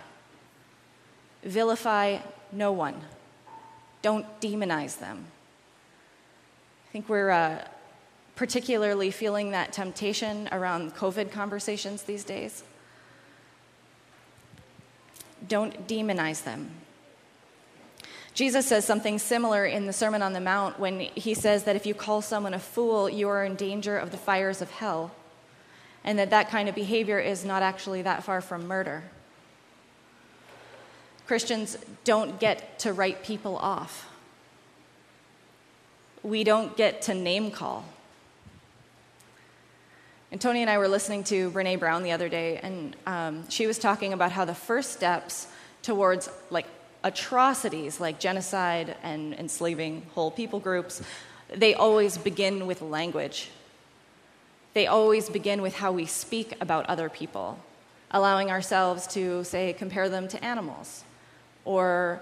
Vilify 1.43 2.19
no 2.51 2.71
one. 2.71 3.01
Don't 4.03 4.27
demonize 4.39 4.99
them. 4.99 5.25
I 6.87 6.91
think 6.91 7.09
we're 7.09 7.31
uh, 7.31 7.65
particularly 8.35 9.09
feeling 9.09 9.49
that 9.51 9.73
temptation 9.73 10.49
around 10.51 10.93
COVID 10.95 11.31
conversations 11.31 12.03
these 12.03 12.23
days. 12.23 12.63
Don't 15.47 15.87
demonize 15.87 16.43
them. 16.43 16.71
Jesus 18.33 18.67
says 18.67 18.83
something 18.83 19.17
similar 19.17 19.65
in 19.65 19.85
the 19.85 19.93
Sermon 19.93 20.21
on 20.21 20.33
the 20.33 20.41
Mount 20.41 20.77
when 20.77 20.99
he 20.99 21.33
says 21.33 21.63
that 21.63 21.77
if 21.77 21.85
you 21.85 21.93
call 21.93 22.21
someone 22.21 22.53
a 22.53 22.59
fool, 22.59 23.09
you 23.09 23.29
are 23.29 23.45
in 23.45 23.55
danger 23.55 23.97
of 23.97 24.11
the 24.11 24.17
fires 24.17 24.61
of 24.61 24.69
hell, 24.71 25.11
and 26.03 26.19
that 26.19 26.31
that 26.31 26.49
kind 26.49 26.67
of 26.67 26.75
behavior 26.75 27.17
is 27.17 27.45
not 27.45 27.63
actually 27.63 28.01
that 28.01 28.23
far 28.25 28.41
from 28.41 28.67
murder. 28.67 29.03
Christians 31.25 31.77
don't 32.03 32.37
get 32.39 32.77
to 32.79 32.91
write 32.91 33.23
people 33.23 33.55
off. 33.55 34.09
We 36.21 36.43
don't 36.43 36.75
get 36.75 37.03
to 37.03 37.13
name 37.13 37.51
call. 37.51 37.85
And 40.31 40.41
Tony 40.41 40.61
and 40.61 40.69
I 40.69 40.77
were 40.77 40.87
listening 40.87 41.23
to 41.25 41.51
Brene 41.51 41.79
Brown 41.79 42.03
the 42.03 42.11
other 42.11 42.29
day, 42.29 42.57
and 42.57 42.95
um, 43.05 43.49
she 43.49 43.67
was 43.67 43.77
talking 43.77 44.11
about 44.11 44.31
how 44.31 44.43
the 44.43 44.55
first 44.55 44.91
steps 44.91 45.47
towards 45.81 46.29
like 46.49 46.65
atrocities 47.05 47.99
like 47.99 48.19
genocide 48.19 48.97
and 49.03 49.35
enslaving 49.35 50.01
whole 50.15 50.31
people 50.31 50.59
groups, 50.59 51.01
they 51.53 51.75
always 51.75 52.17
begin 52.17 52.65
with 52.65 52.81
language. 52.81 53.49
They 54.73 54.87
always 54.87 55.29
begin 55.29 55.61
with 55.61 55.75
how 55.75 55.91
we 55.91 56.07
speak 56.07 56.57
about 56.59 56.87
other 56.87 57.07
people, 57.07 57.59
allowing 58.09 58.49
ourselves 58.49 59.05
to, 59.07 59.43
say, 59.43 59.71
compare 59.73 60.09
them 60.09 60.27
to 60.29 60.43
animals, 60.43 61.03
or 61.63 62.19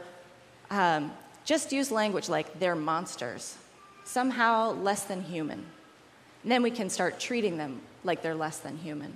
um, 0.70 1.12
just 1.46 1.72
use 1.72 1.90
language 1.90 2.28
like 2.28 2.60
they're 2.60 2.76
monsters, 2.76 3.56
somehow 4.04 4.72
less 4.72 5.04
than 5.06 5.22
human. 5.24 5.66
And 6.44 6.52
then 6.52 6.62
we 6.62 6.72
can 6.72 6.90
start 6.90 7.20
treating 7.20 7.58
them 7.58 7.80
like 8.04 8.22
they're 8.22 8.36
less 8.36 8.60
than 8.60 8.78
human. 8.78 9.14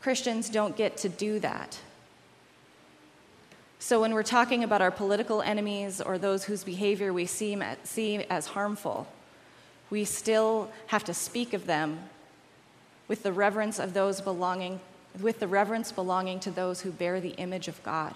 Christians 0.00 0.50
don't 0.50 0.76
get 0.76 0.96
to 0.98 1.08
do 1.08 1.38
that. 1.40 1.78
So, 3.78 4.00
when 4.00 4.14
we're 4.14 4.22
talking 4.22 4.64
about 4.64 4.80
our 4.80 4.90
political 4.90 5.42
enemies 5.42 6.00
or 6.00 6.16
those 6.16 6.44
whose 6.44 6.64
behavior 6.64 7.12
we 7.12 7.26
see, 7.26 7.58
see 7.84 8.24
as 8.30 8.46
harmful, 8.48 9.06
we 9.90 10.04
still 10.04 10.70
have 10.86 11.04
to 11.04 11.14
speak 11.14 11.52
of 11.52 11.66
them 11.66 12.00
with 13.08 13.22
the 13.22 13.32
reverence 13.32 13.78
of 13.78 13.92
those 13.92 14.20
belonging, 14.20 14.80
with 15.20 15.40
the 15.40 15.46
reverence 15.46 15.92
belonging 15.92 16.40
to 16.40 16.50
those 16.50 16.80
who 16.80 16.90
bear 16.90 17.20
the 17.20 17.30
image 17.30 17.68
of 17.68 17.82
God. 17.82 18.14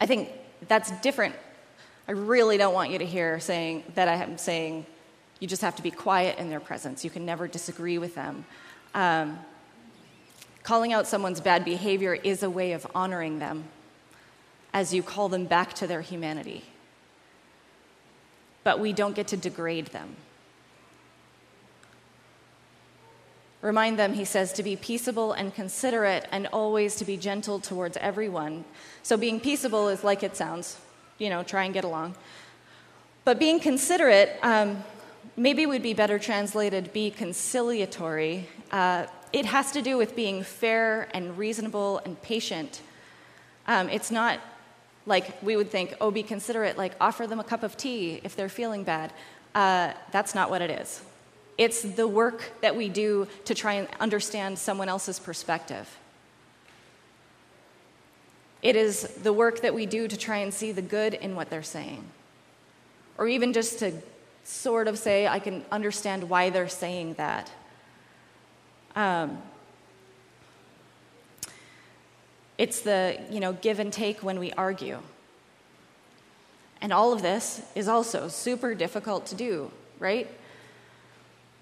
I 0.00 0.06
think 0.06 0.30
that's 0.68 0.90
different. 1.00 1.34
I 2.08 2.12
really 2.12 2.56
don't 2.56 2.74
want 2.74 2.90
you 2.90 2.98
to 2.98 3.06
hear 3.06 3.40
saying 3.40 3.84
that 3.94 4.08
I 4.08 4.14
am 4.14 4.38
saying 4.38 4.86
you 5.40 5.48
just 5.48 5.62
have 5.62 5.76
to 5.76 5.82
be 5.82 5.90
quiet 5.90 6.38
in 6.38 6.50
their 6.50 6.60
presence. 6.60 7.04
You 7.04 7.10
can 7.10 7.26
never 7.26 7.48
disagree 7.48 7.98
with 7.98 8.14
them. 8.14 8.44
Um, 8.94 9.38
Calling 10.66 10.92
out 10.92 11.06
someone's 11.06 11.40
bad 11.40 11.64
behavior 11.64 12.14
is 12.14 12.42
a 12.42 12.50
way 12.50 12.72
of 12.72 12.84
honoring 12.92 13.38
them 13.38 13.66
as 14.74 14.92
you 14.92 15.00
call 15.00 15.28
them 15.28 15.44
back 15.44 15.74
to 15.74 15.86
their 15.86 16.00
humanity. 16.00 16.64
But 18.64 18.80
we 18.80 18.92
don't 18.92 19.14
get 19.14 19.28
to 19.28 19.36
degrade 19.36 19.86
them. 19.86 20.16
Remind 23.62 23.96
them, 23.96 24.14
he 24.14 24.24
says, 24.24 24.52
to 24.54 24.64
be 24.64 24.74
peaceable 24.74 25.32
and 25.32 25.54
considerate 25.54 26.26
and 26.32 26.48
always 26.48 26.96
to 26.96 27.04
be 27.04 27.16
gentle 27.16 27.60
towards 27.60 27.96
everyone. 27.98 28.64
So 29.04 29.16
being 29.16 29.38
peaceable 29.38 29.88
is 29.88 30.02
like 30.02 30.24
it 30.24 30.36
sounds, 30.36 30.78
you 31.18 31.30
know, 31.30 31.42
try 31.42 31.64
and 31.64 31.74
get 31.74 31.84
along. 31.84 32.14
But 33.24 33.38
being 33.38 33.60
considerate, 33.60 34.38
um, 34.42 34.84
maybe 35.36 35.66
would 35.66 35.82
be 35.82 35.94
better 35.94 36.18
translated 36.18 36.92
be 36.92 37.10
conciliatory. 37.10 38.48
Uh, 38.70 39.06
it 39.32 39.46
has 39.46 39.72
to 39.72 39.82
do 39.82 39.98
with 39.98 40.14
being 40.16 40.42
fair 40.42 41.08
and 41.12 41.36
reasonable 41.36 41.98
and 42.04 42.20
patient. 42.22 42.80
Um, 43.66 43.88
it's 43.88 44.10
not 44.10 44.40
like 45.06 45.40
we 45.42 45.56
would 45.56 45.70
think, 45.70 45.94
oh, 46.00 46.10
be 46.10 46.22
considerate, 46.22 46.76
like 46.76 46.92
offer 47.00 47.26
them 47.26 47.40
a 47.40 47.44
cup 47.44 47.62
of 47.62 47.76
tea 47.76 48.20
if 48.24 48.36
they're 48.36 48.48
feeling 48.48 48.84
bad. 48.84 49.12
Uh, 49.54 49.92
that's 50.12 50.34
not 50.34 50.50
what 50.50 50.62
it 50.62 50.70
is. 50.70 51.02
It's 51.58 51.82
the 51.82 52.06
work 52.06 52.52
that 52.60 52.76
we 52.76 52.88
do 52.88 53.26
to 53.46 53.54
try 53.54 53.74
and 53.74 53.88
understand 53.98 54.58
someone 54.58 54.88
else's 54.88 55.18
perspective. 55.18 55.96
It 58.66 58.74
is 58.74 59.02
the 59.22 59.32
work 59.32 59.60
that 59.60 59.74
we 59.74 59.86
do 59.86 60.08
to 60.08 60.16
try 60.16 60.38
and 60.38 60.52
see 60.52 60.72
the 60.72 60.82
good 60.82 61.14
in 61.14 61.36
what 61.36 61.50
they're 61.50 61.62
saying. 61.62 62.04
Or 63.16 63.28
even 63.28 63.52
just 63.52 63.78
to 63.78 63.92
sort 64.42 64.88
of 64.88 64.98
say, 64.98 65.28
I 65.28 65.38
can 65.38 65.64
understand 65.70 66.28
why 66.28 66.50
they're 66.50 66.68
saying 66.68 67.14
that. 67.14 67.48
Um, 68.96 69.40
it's 72.58 72.80
the 72.80 73.20
you 73.30 73.38
know 73.38 73.52
give 73.52 73.78
and 73.78 73.92
take 73.92 74.24
when 74.24 74.40
we 74.40 74.50
argue. 74.54 74.98
And 76.80 76.92
all 76.92 77.12
of 77.12 77.22
this 77.22 77.62
is 77.76 77.86
also 77.86 78.26
super 78.26 78.74
difficult 78.74 79.26
to 79.26 79.36
do, 79.36 79.70
right? 80.00 80.28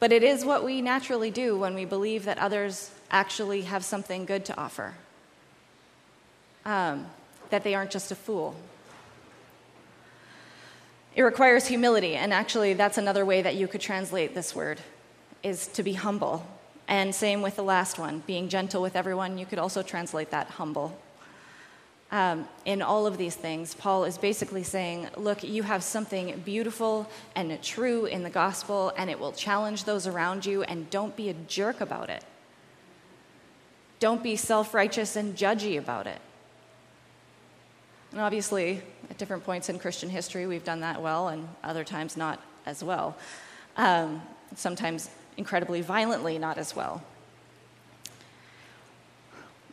But 0.00 0.10
it 0.10 0.22
is 0.22 0.42
what 0.42 0.64
we 0.64 0.80
naturally 0.80 1.30
do 1.30 1.58
when 1.58 1.74
we 1.74 1.84
believe 1.84 2.24
that 2.24 2.38
others 2.38 2.92
actually 3.10 3.62
have 3.62 3.84
something 3.84 4.24
good 4.24 4.46
to 4.46 4.56
offer, 4.56 4.94
um, 6.64 7.06
that 7.50 7.64
they 7.64 7.74
aren't 7.74 7.90
just 7.90 8.10
a 8.10 8.14
fool. 8.14 8.54
It 11.14 11.22
requires 11.22 11.66
humility, 11.66 12.16
and 12.16 12.32
actually, 12.32 12.74
that's 12.74 12.98
another 12.98 13.24
way 13.24 13.42
that 13.42 13.54
you 13.54 13.68
could 13.68 13.80
translate 13.80 14.34
this 14.34 14.54
word, 14.54 14.80
is 15.42 15.68
to 15.68 15.82
be 15.82 15.92
humble. 15.92 16.44
And 16.88 17.14
same 17.14 17.40
with 17.40 17.56
the 17.56 17.62
last 17.62 17.98
one, 17.98 18.22
being 18.26 18.48
gentle 18.48 18.82
with 18.82 18.96
everyone. 18.96 19.38
You 19.38 19.46
could 19.46 19.58
also 19.58 19.82
translate 19.82 20.30
that 20.32 20.48
humble. 20.48 20.98
Um, 22.10 22.46
in 22.64 22.82
all 22.82 23.06
of 23.06 23.16
these 23.16 23.34
things, 23.34 23.74
Paul 23.74 24.04
is 24.04 24.18
basically 24.18 24.62
saying, 24.62 25.08
Look, 25.16 25.42
you 25.42 25.62
have 25.62 25.82
something 25.82 26.40
beautiful 26.44 27.08
and 27.34 27.62
true 27.62 28.06
in 28.06 28.22
the 28.22 28.30
gospel, 28.30 28.92
and 28.96 29.08
it 29.08 29.18
will 29.18 29.32
challenge 29.32 29.84
those 29.84 30.06
around 30.06 30.44
you, 30.44 30.62
and 30.64 30.90
don't 30.90 31.16
be 31.16 31.28
a 31.28 31.34
jerk 31.34 31.80
about 31.80 32.10
it. 32.10 32.24
Don't 34.00 34.22
be 34.22 34.36
self 34.36 34.74
righteous 34.74 35.16
and 35.16 35.36
judgy 35.36 35.78
about 35.78 36.06
it. 36.06 36.20
And 38.14 38.22
obviously, 38.22 38.80
at 39.10 39.18
different 39.18 39.42
points 39.42 39.68
in 39.68 39.80
Christian 39.80 40.08
history, 40.08 40.46
we've 40.46 40.62
done 40.62 40.78
that 40.80 41.02
well, 41.02 41.26
and 41.26 41.48
other 41.64 41.82
times 41.82 42.16
not 42.16 42.40
as 42.64 42.84
well. 42.84 43.16
Um, 43.76 44.22
sometimes 44.54 45.10
incredibly 45.36 45.80
violently 45.80 46.38
not 46.38 46.56
as 46.56 46.76
well. 46.76 47.02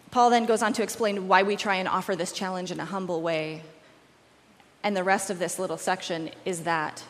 Paul 0.10 0.32
then 0.32 0.48
goes 0.48 0.64
on 0.64 0.74
to 0.74 0.82
explain 0.82 1.28
why 1.28 1.44
we 1.44 1.56
try 1.56 1.76
and 1.76 1.88
offer 1.88 2.16
this 2.16 2.32
challenge 2.32 2.72
in 2.72 2.80
a 2.80 2.86
humble 2.86 3.22
way. 3.22 3.62
And 4.82 4.98
the 4.98 5.04
rest 5.04 5.30
of 5.30 5.38
this 5.38 5.60
little 5.60 5.78
section 5.78 6.32
is 6.44 6.62
that 6.64 7.04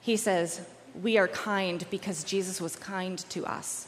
he 0.00 0.16
says, 0.16 0.62
We 1.00 1.18
are 1.18 1.28
kind 1.28 1.86
because 1.88 2.24
Jesus 2.24 2.60
was 2.60 2.74
kind 2.74 3.16
to 3.30 3.46
us. 3.46 3.86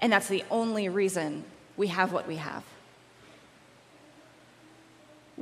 And 0.00 0.12
that's 0.12 0.26
the 0.26 0.42
only 0.50 0.88
reason 0.88 1.44
we 1.76 1.86
have 1.86 2.12
what 2.12 2.26
we 2.26 2.36
have. 2.38 2.64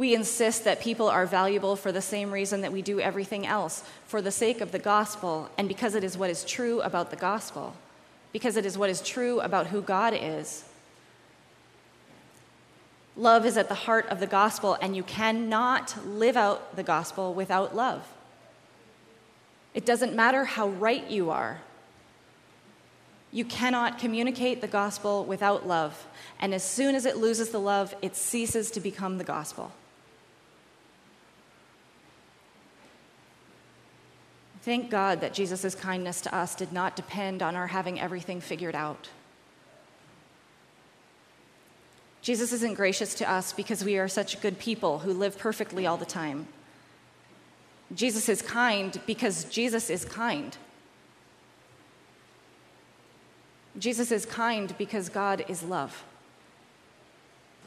We 0.00 0.14
insist 0.14 0.64
that 0.64 0.80
people 0.80 1.10
are 1.10 1.26
valuable 1.26 1.76
for 1.76 1.92
the 1.92 2.00
same 2.00 2.30
reason 2.30 2.62
that 2.62 2.72
we 2.72 2.80
do 2.80 3.00
everything 3.00 3.46
else, 3.46 3.84
for 4.06 4.22
the 4.22 4.30
sake 4.30 4.62
of 4.62 4.72
the 4.72 4.78
gospel, 4.78 5.50
and 5.58 5.68
because 5.68 5.94
it 5.94 6.02
is 6.02 6.16
what 6.16 6.30
is 6.30 6.42
true 6.42 6.80
about 6.80 7.10
the 7.10 7.16
gospel, 7.16 7.74
because 8.32 8.56
it 8.56 8.64
is 8.64 8.78
what 8.78 8.88
is 8.88 9.02
true 9.02 9.40
about 9.40 9.66
who 9.66 9.82
God 9.82 10.14
is. 10.18 10.64
Love 13.14 13.44
is 13.44 13.58
at 13.58 13.68
the 13.68 13.74
heart 13.74 14.06
of 14.06 14.20
the 14.20 14.26
gospel, 14.26 14.78
and 14.80 14.96
you 14.96 15.02
cannot 15.02 15.94
live 16.06 16.34
out 16.34 16.76
the 16.76 16.82
gospel 16.82 17.34
without 17.34 17.76
love. 17.76 18.10
It 19.74 19.84
doesn't 19.84 20.14
matter 20.14 20.46
how 20.46 20.70
right 20.70 21.10
you 21.10 21.28
are. 21.28 21.60
You 23.32 23.44
cannot 23.44 23.98
communicate 23.98 24.62
the 24.62 24.66
gospel 24.66 25.26
without 25.26 25.68
love. 25.68 26.06
And 26.38 26.54
as 26.54 26.64
soon 26.64 26.94
as 26.94 27.04
it 27.04 27.18
loses 27.18 27.50
the 27.50 27.60
love, 27.60 27.94
it 28.00 28.16
ceases 28.16 28.70
to 28.70 28.80
become 28.80 29.18
the 29.18 29.24
gospel. 29.24 29.72
Thank 34.62 34.90
God 34.90 35.20
that 35.20 35.32
Jesus' 35.32 35.74
kindness 35.74 36.20
to 36.22 36.34
us 36.34 36.54
did 36.54 36.72
not 36.72 36.96
depend 36.96 37.42
on 37.42 37.56
our 37.56 37.68
having 37.68 37.98
everything 37.98 38.40
figured 38.40 38.74
out. 38.74 39.08
Jesus 42.22 42.52
isn't 42.52 42.74
gracious 42.74 43.14
to 43.14 43.30
us 43.30 43.52
because 43.52 43.82
we 43.82 43.96
are 43.96 44.08
such 44.08 44.40
good 44.42 44.58
people 44.58 44.98
who 44.98 45.12
live 45.12 45.38
perfectly 45.38 45.86
all 45.86 45.96
the 45.96 46.04
time. 46.04 46.46
Jesus 47.94 48.28
is 48.28 48.42
kind 48.42 49.00
because 49.06 49.44
Jesus 49.44 49.88
is 49.88 50.04
kind. 50.04 50.56
Jesus 53.78 54.12
is 54.12 54.26
kind 54.26 54.76
because 54.76 55.08
God 55.08 55.44
is 55.48 55.62
love. 55.62 56.04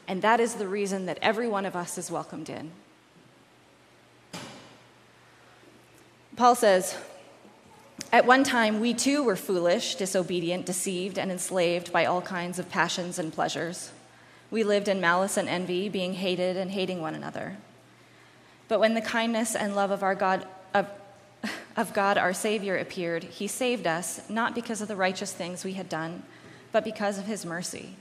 And 0.06 0.22
that 0.22 0.38
is 0.38 0.54
the 0.54 0.68
reason 0.68 1.06
that 1.06 1.18
every 1.20 1.48
one 1.48 1.66
of 1.66 1.74
us 1.74 1.98
is 1.98 2.10
welcomed 2.10 2.48
in. 2.48 2.70
Paul 6.36 6.56
says, 6.56 6.96
At 8.12 8.26
one 8.26 8.42
time, 8.42 8.80
we 8.80 8.92
too 8.92 9.22
were 9.22 9.36
foolish, 9.36 9.94
disobedient, 9.94 10.66
deceived, 10.66 11.16
and 11.18 11.30
enslaved 11.30 11.92
by 11.92 12.06
all 12.06 12.20
kinds 12.20 12.58
of 12.58 12.68
passions 12.68 13.18
and 13.20 13.32
pleasures. 13.32 13.92
We 14.50 14.64
lived 14.64 14.88
in 14.88 15.00
malice 15.00 15.36
and 15.36 15.48
envy, 15.48 15.88
being 15.88 16.14
hated 16.14 16.56
and 16.56 16.72
hating 16.72 17.00
one 17.00 17.14
another. 17.14 17.56
But 18.66 18.80
when 18.80 18.94
the 18.94 19.00
kindness 19.00 19.54
and 19.54 19.76
love 19.76 19.92
of 19.92 20.02
our 20.02 20.16
God, 20.16 20.46
of, 20.72 20.88
of 21.76 21.94
God 21.94 22.18
our 22.18 22.32
Savior 22.32 22.76
appeared, 22.76 23.24
he 23.24 23.46
saved 23.46 23.86
us, 23.86 24.28
not 24.28 24.54
because 24.56 24.80
of 24.80 24.88
the 24.88 24.96
righteous 24.96 25.32
things 25.32 25.64
we 25.64 25.74
had 25.74 25.88
done, 25.88 26.24
but 26.72 26.84
because 26.84 27.18
of 27.18 27.26
his 27.26 27.46
mercy. 27.46 27.94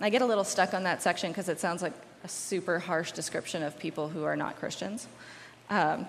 I 0.00 0.08
get 0.10 0.22
a 0.22 0.26
little 0.26 0.44
stuck 0.44 0.72
on 0.72 0.84
that 0.84 1.02
section 1.02 1.30
because 1.30 1.48
it 1.48 1.60
sounds 1.60 1.82
like 1.82 1.92
a 2.24 2.28
super 2.28 2.78
harsh 2.78 3.12
description 3.12 3.62
of 3.62 3.78
people 3.78 4.08
who 4.08 4.24
are 4.24 4.36
not 4.36 4.58
Christians. 4.58 5.06
Um, 5.70 6.06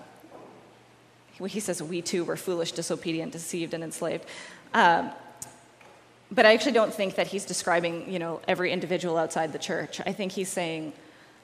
he 1.44 1.60
says, 1.60 1.82
We 1.82 2.02
too 2.02 2.24
were 2.24 2.36
foolish, 2.36 2.72
disobedient, 2.72 3.32
deceived, 3.32 3.74
and 3.74 3.84
enslaved. 3.84 4.24
Um, 4.72 5.10
but 6.30 6.44
I 6.44 6.54
actually 6.54 6.72
don't 6.72 6.92
think 6.92 7.14
that 7.16 7.28
he's 7.28 7.44
describing, 7.44 8.12
you 8.12 8.18
know, 8.18 8.40
every 8.48 8.72
individual 8.72 9.16
outside 9.16 9.52
the 9.52 9.58
church. 9.58 10.00
I 10.04 10.12
think 10.12 10.32
he's 10.32 10.48
saying, 10.48 10.92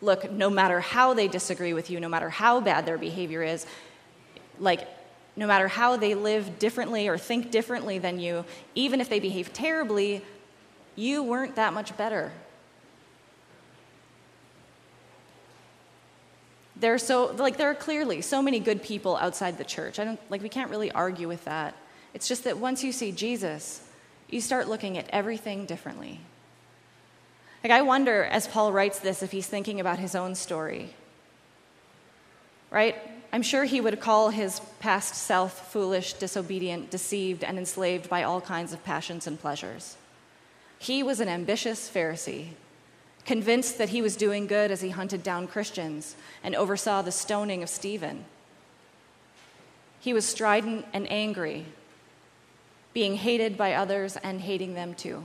look, 0.01 0.31
no 0.31 0.51
matter 0.51 0.81
how 0.81 1.15
they 1.15 1.29
disagree 1.29 1.73
with 1.73 1.89
you, 1.89 2.01
no 2.01 2.09
matter 2.09 2.29
how 2.29 2.61
bad 2.61 2.85
their 2.85 2.99
behavior 2.99 3.43
is, 3.43 3.67
like, 4.59 4.89
no 5.37 5.47
matter 5.47 5.69
how 5.69 5.97
they 5.97 6.15
live 6.15 6.59
differently 6.59 7.09
or 7.09 7.17
think 7.17 7.51
differently 7.51 7.99
than 7.99 8.19
you, 8.19 8.45
even 8.75 9.01
if 9.01 9.09
they 9.09 9.21
behave 9.21 9.53
terribly, 9.53 10.23
you 10.97 11.23
weren't 11.23 11.55
that 11.55 11.73
much 11.73 11.97
better. 11.97 12.33
There 16.83 16.93
are 16.93 16.99
so 16.99 17.27
like 17.39 17.59
there 17.59 17.71
are 17.71 17.77
clearly 17.77 18.23
so 18.23 18.43
many 18.43 18.59
good 18.59 18.83
people 18.83 19.17
outside 19.17 19.57
the 19.57 19.63
church. 19.63 20.01
I 20.01 20.05
don't 20.05 20.19
like 20.31 20.43
we 20.43 20.49
can't 20.49 20.69
really 20.69 20.91
argue 20.91 21.29
with 21.29 21.45
that. 21.45 21.77
It's 22.13 22.27
just 22.27 22.43
that 22.43 22.59
once 22.59 22.83
you 22.83 22.91
see 22.91 23.13
Jesus, 23.13 23.87
you 24.29 24.41
start 24.41 24.69
looking 24.69 24.99
at 24.99 25.09
everything 25.11 25.65
differently. 25.65 26.19
Like, 27.63 27.71
I 27.73 27.83
wonder, 27.83 28.25
as 28.25 28.49
Paul 28.49 28.73
writes 28.73 28.99
this, 28.99 29.23
if 29.23 29.31
he's 29.31 29.47
thinking 29.47 29.79
about 29.79 30.01
his 30.01 30.17
own 30.17 30.35
story. 30.35 30.91
Right? 32.73 32.97
I'm 33.33 33.43
sure 33.43 33.63
he 33.63 33.81
would 33.81 34.01
call 34.01 34.31
his 34.31 34.61
past 34.81 35.15
self 35.15 35.71
foolish, 35.71 36.15
disobedient, 36.15 36.91
deceived, 36.91 37.45
and 37.45 37.59
enslaved 37.59 38.11
by 38.11 38.25
all 38.25 38.41
kinds 38.41 38.73
of 38.73 38.83
passions 38.83 39.29
and 39.29 39.39
pleasures. 39.39 39.97
He 40.81 41.05
was 41.05 41.21
an 41.21 41.29
ambitious 41.29 41.89
Pharisee, 41.89 42.49
convinced 43.25 43.79
that 43.79 43.91
he 43.91 44.03
was 44.03 44.17
doing 44.17 44.47
good 44.47 44.71
as 44.71 44.81
he 44.81 44.91
hunted 44.91 45.23
down 45.23 45.47
Christians 45.47 46.17
and 46.43 46.55
oversaw 46.55 47.03
the 47.03 47.13
stoning 47.13 47.63
of 47.63 47.69
Stephen. 47.69 48.25
He 50.01 50.13
was 50.13 50.27
strident 50.27 50.85
and 50.93 51.11
angry, 51.11 51.67
being 52.93 53.17
hated 53.17 53.57
by 53.57 53.75
others 53.75 54.17
and 54.17 54.41
hating 54.41 54.75
them 54.75 54.95
too. 54.95 55.25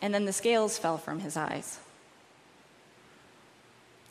And 0.00 0.14
then 0.14 0.24
the 0.24 0.32
scales 0.32 0.78
fell 0.78 0.98
from 0.98 1.20
his 1.20 1.36
eyes. 1.36 1.78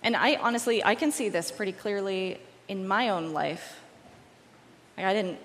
And 0.04 0.16
I 0.16 0.36
honestly, 0.36 0.84
I 0.84 0.96
can 0.96 1.12
see 1.12 1.30
this 1.30 1.52
pretty 1.52 1.72
clearly 1.72 2.40
in 2.68 2.88
my 2.88 3.10
own 3.10 3.34
life. 3.34 3.80
Like 4.98 5.06
I 5.06 5.14
didn't 5.14 5.40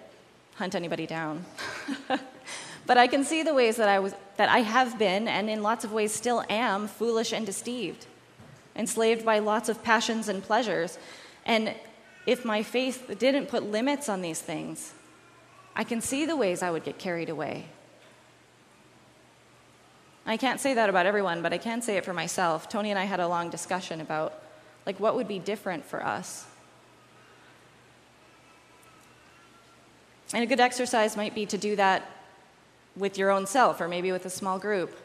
hunt 0.54 0.74
anybody 0.74 1.06
down. 1.06 1.44
but 2.86 2.98
I 2.98 3.06
can 3.06 3.24
see 3.24 3.42
the 3.42 3.54
ways 3.54 3.76
that 3.76 3.88
I 3.88 3.98
was 3.98 4.14
that 4.36 4.48
I 4.48 4.60
have 4.60 4.98
been 4.98 5.28
and 5.28 5.48
in 5.48 5.62
lots 5.62 5.84
of 5.84 5.92
ways 5.92 6.12
still 6.12 6.44
am 6.48 6.88
foolish 6.88 7.32
and 7.32 7.46
deceived, 7.46 8.06
enslaved 8.74 9.24
by 9.24 9.38
lots 9.38 9.68
of 9.68 9.82
passions 9.82 10.28
and 10.28 10.42
pleasures. 10.42 10.98
And 11.44 11.74
if 12.26 12.44
my 12.44 12.62
faith 12.62 13.16
didn't 13.18 13.46
put 13.46 13.62
limits 13.62 14.08
on 14.08 14.20
these 14.20 14.40
things, 14.40 14.92
I 15.74 15.84
can 15.84 16.00
see 16.00 16.26
the 16.26 16.36
ways 16.36 16.62
I 16.62 16.70
would 16.70 16.84
get 16.84 16.98
carried 16.98 17.28
away. 17.28 17.66
I 20.26 20.36
can't 20.36 20.60
say 20.60 20.74
that 20.74 20.90
about 20.90 21.06
everyone, 21.06 21.40
but 21.40 21.52
I 21.52 21.58
can 21.58 21.80
say 21.80 21.96
it 21.96 22.04
for 22.04 22.12
myself. 22.12 22.68
Tony 22.68 22.90
and 22.90 22.98
I 22.98 23.04
had 23.04 23.20
a 23.20 23.28
long 23.28 23.48
discussion 23.48 24.00
about 24.00 24.42
like 24.84 24.98
what 24.98 25.14
would 25.14 25.28
be 25.28 25.38
different 25.38 25.84
for 25.84 26.04
us. 26.04 26.46
And 30.34 30.42
a 30.42 30.46
good 30.46 30.58
exercise 30.58 31.16
might 31.16 31.34
be 31.34 31.46
to 31.46 31.58
do 31.58 31.76
that 31.76 32.10
with 32.96 33.18
your 33.18 33.30
own 33.30 33.46
self 33.46 33.80
or 33.80 33.88
maybe 33.88 34.10
with 34.10 34.24
a 34.26 34.30
small 34.30 34.58
group. 34.58 34.96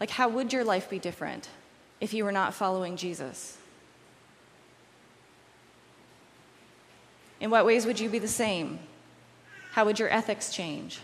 Like 0.00 0.10
how 0.10 0.28
would 0.28 0.52
your 0.52 0.64
life 0.64 0.90
be 0.90 0.98
different 0.98 1.48
if 2.00 2.12
you 2.12 2.24
were 2.24 2.32
not 2.32 2.54
following 2.54 2.96
Jesus? 2.96 3.56
In 7.40 7.50
what 7.50 7.66
ways 7.66 7.86
would 7.86 7.98
you 7.98 8.08
be 8.08 8.18
the 8.18 8.28
same? 8.28 8.78
How 9.72 9.84
would 9.84 9.98
your 9.98 10.08
ethics 10.10 10.52
change? 10.52 11.00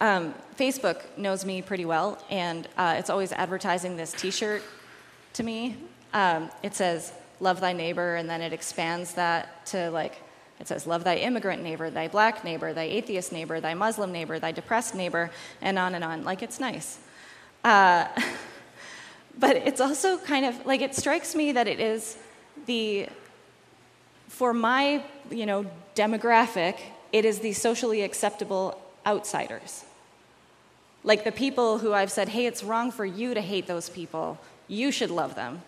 Um, 0.00 0.34
Facebook 0.58 1.00
knows 1.16 1.44
me 1.44 1.62
pretty 1.62 1.84
well, 1.84 2.22
and 2.28 2.68
uh, 2.76 2.96
it's 2.98 3.08
always 3.08 3.30
advertising 3.32 3.96
this 3.96 4.12
t 4.12 4.32
shirt 4.32 4.62
to 5.34 5.42
me. 5.42 5.76
Um, 6.12 6.50
it 6.62 6.74
says, 6.74 7.12
Love 7.40 7.60
thy 7.60 7.72
neighbor, 7.72 8.16
and 8.16 8.28
then 8.28 8.42
it 8.42 8.52
expands 8.52 9.14
that 9.14 9.64
to 9.66 9.90
like, 9.90 10.20
it 10.62 10.68
says, 10.68 10.86
Love 10.86 11.04
thy 11.04 11.16
immigrant 11.16 11.62
neighbor, 11.62 11.90
thy 11.90 12.08
black 12.08 12.42
neighbor, 12.42 12.72
thy 12.72 12.84
atheist 12.84 13.32
neighbor, 13.32 13.60
thy 13.60 13.74
Muslim 13.74 14.12
neighbor, 14.12 14.38
thy 14.38 14.52
depressed 14.52 14.94
neighbor, 14.94 15.30
and 15.60 15.78
on 15.78 15.94
and 15.94 16.02
on. 16.02 16.24
Like, 16.24 16.42
it's 16.42 16.58
nice. 16.58 16.98
Uh, 17.64 18.06
but 19.38 19.56
it's 19.56 19.80
also 19.80 20.16
kind 20.16 20.46
of 20.46 20.64
like, 20.64 20.80
it 20.80 20.94
strikes 20.94 21.34
me 21.34 21.52
that 21.52 21.68
it 21.68 21.80
is 21.80 22.16
the 22.66 23.08
for 24.28 24.54
my 24.54 25.04
you 25.30 25.46
know, 25.46 25.66
demographic, 25.94 26.78
it 27.12 27.24
is 27.24 27.40
the 27.40 27.52
socially 27.52 28.02
acceptable 28.02 28.80
outsiders. 29.06 29.84
Like 31.04 31.24
the 31.24 31.32
people 31.32 31.78
who 31.78 31.92
I've 31.92 32.10
said, 32.10 32.28
hey, 32.28 32.46
it's 32.46 32.64
wrong 32.64 32.90
for 32.90 33.04
you 33.04 33.34
to 33.34 33.40
hate 33.40 33.66
those 33.66 33.88
people, 33.90 34.38
you 34.68 34.90
should 34.90 35.10
love 35.10 35.34
them. 35.34 35.62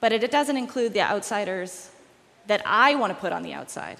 But 0.00 0.12
it, 0.12 0.24
it 0.24 0.30
doesn't 0.30 0.56
include 0.56 0.94
the 0.94 1.02
outsiders 1.02 1.90
that 2.46 2.62
I 2.64 2.94
want 2.94 3.12
to 3.12 3.18
put 3.18 3.32
on 3.32 3.42
the 3.42 3.52
outside. 3.52 3.98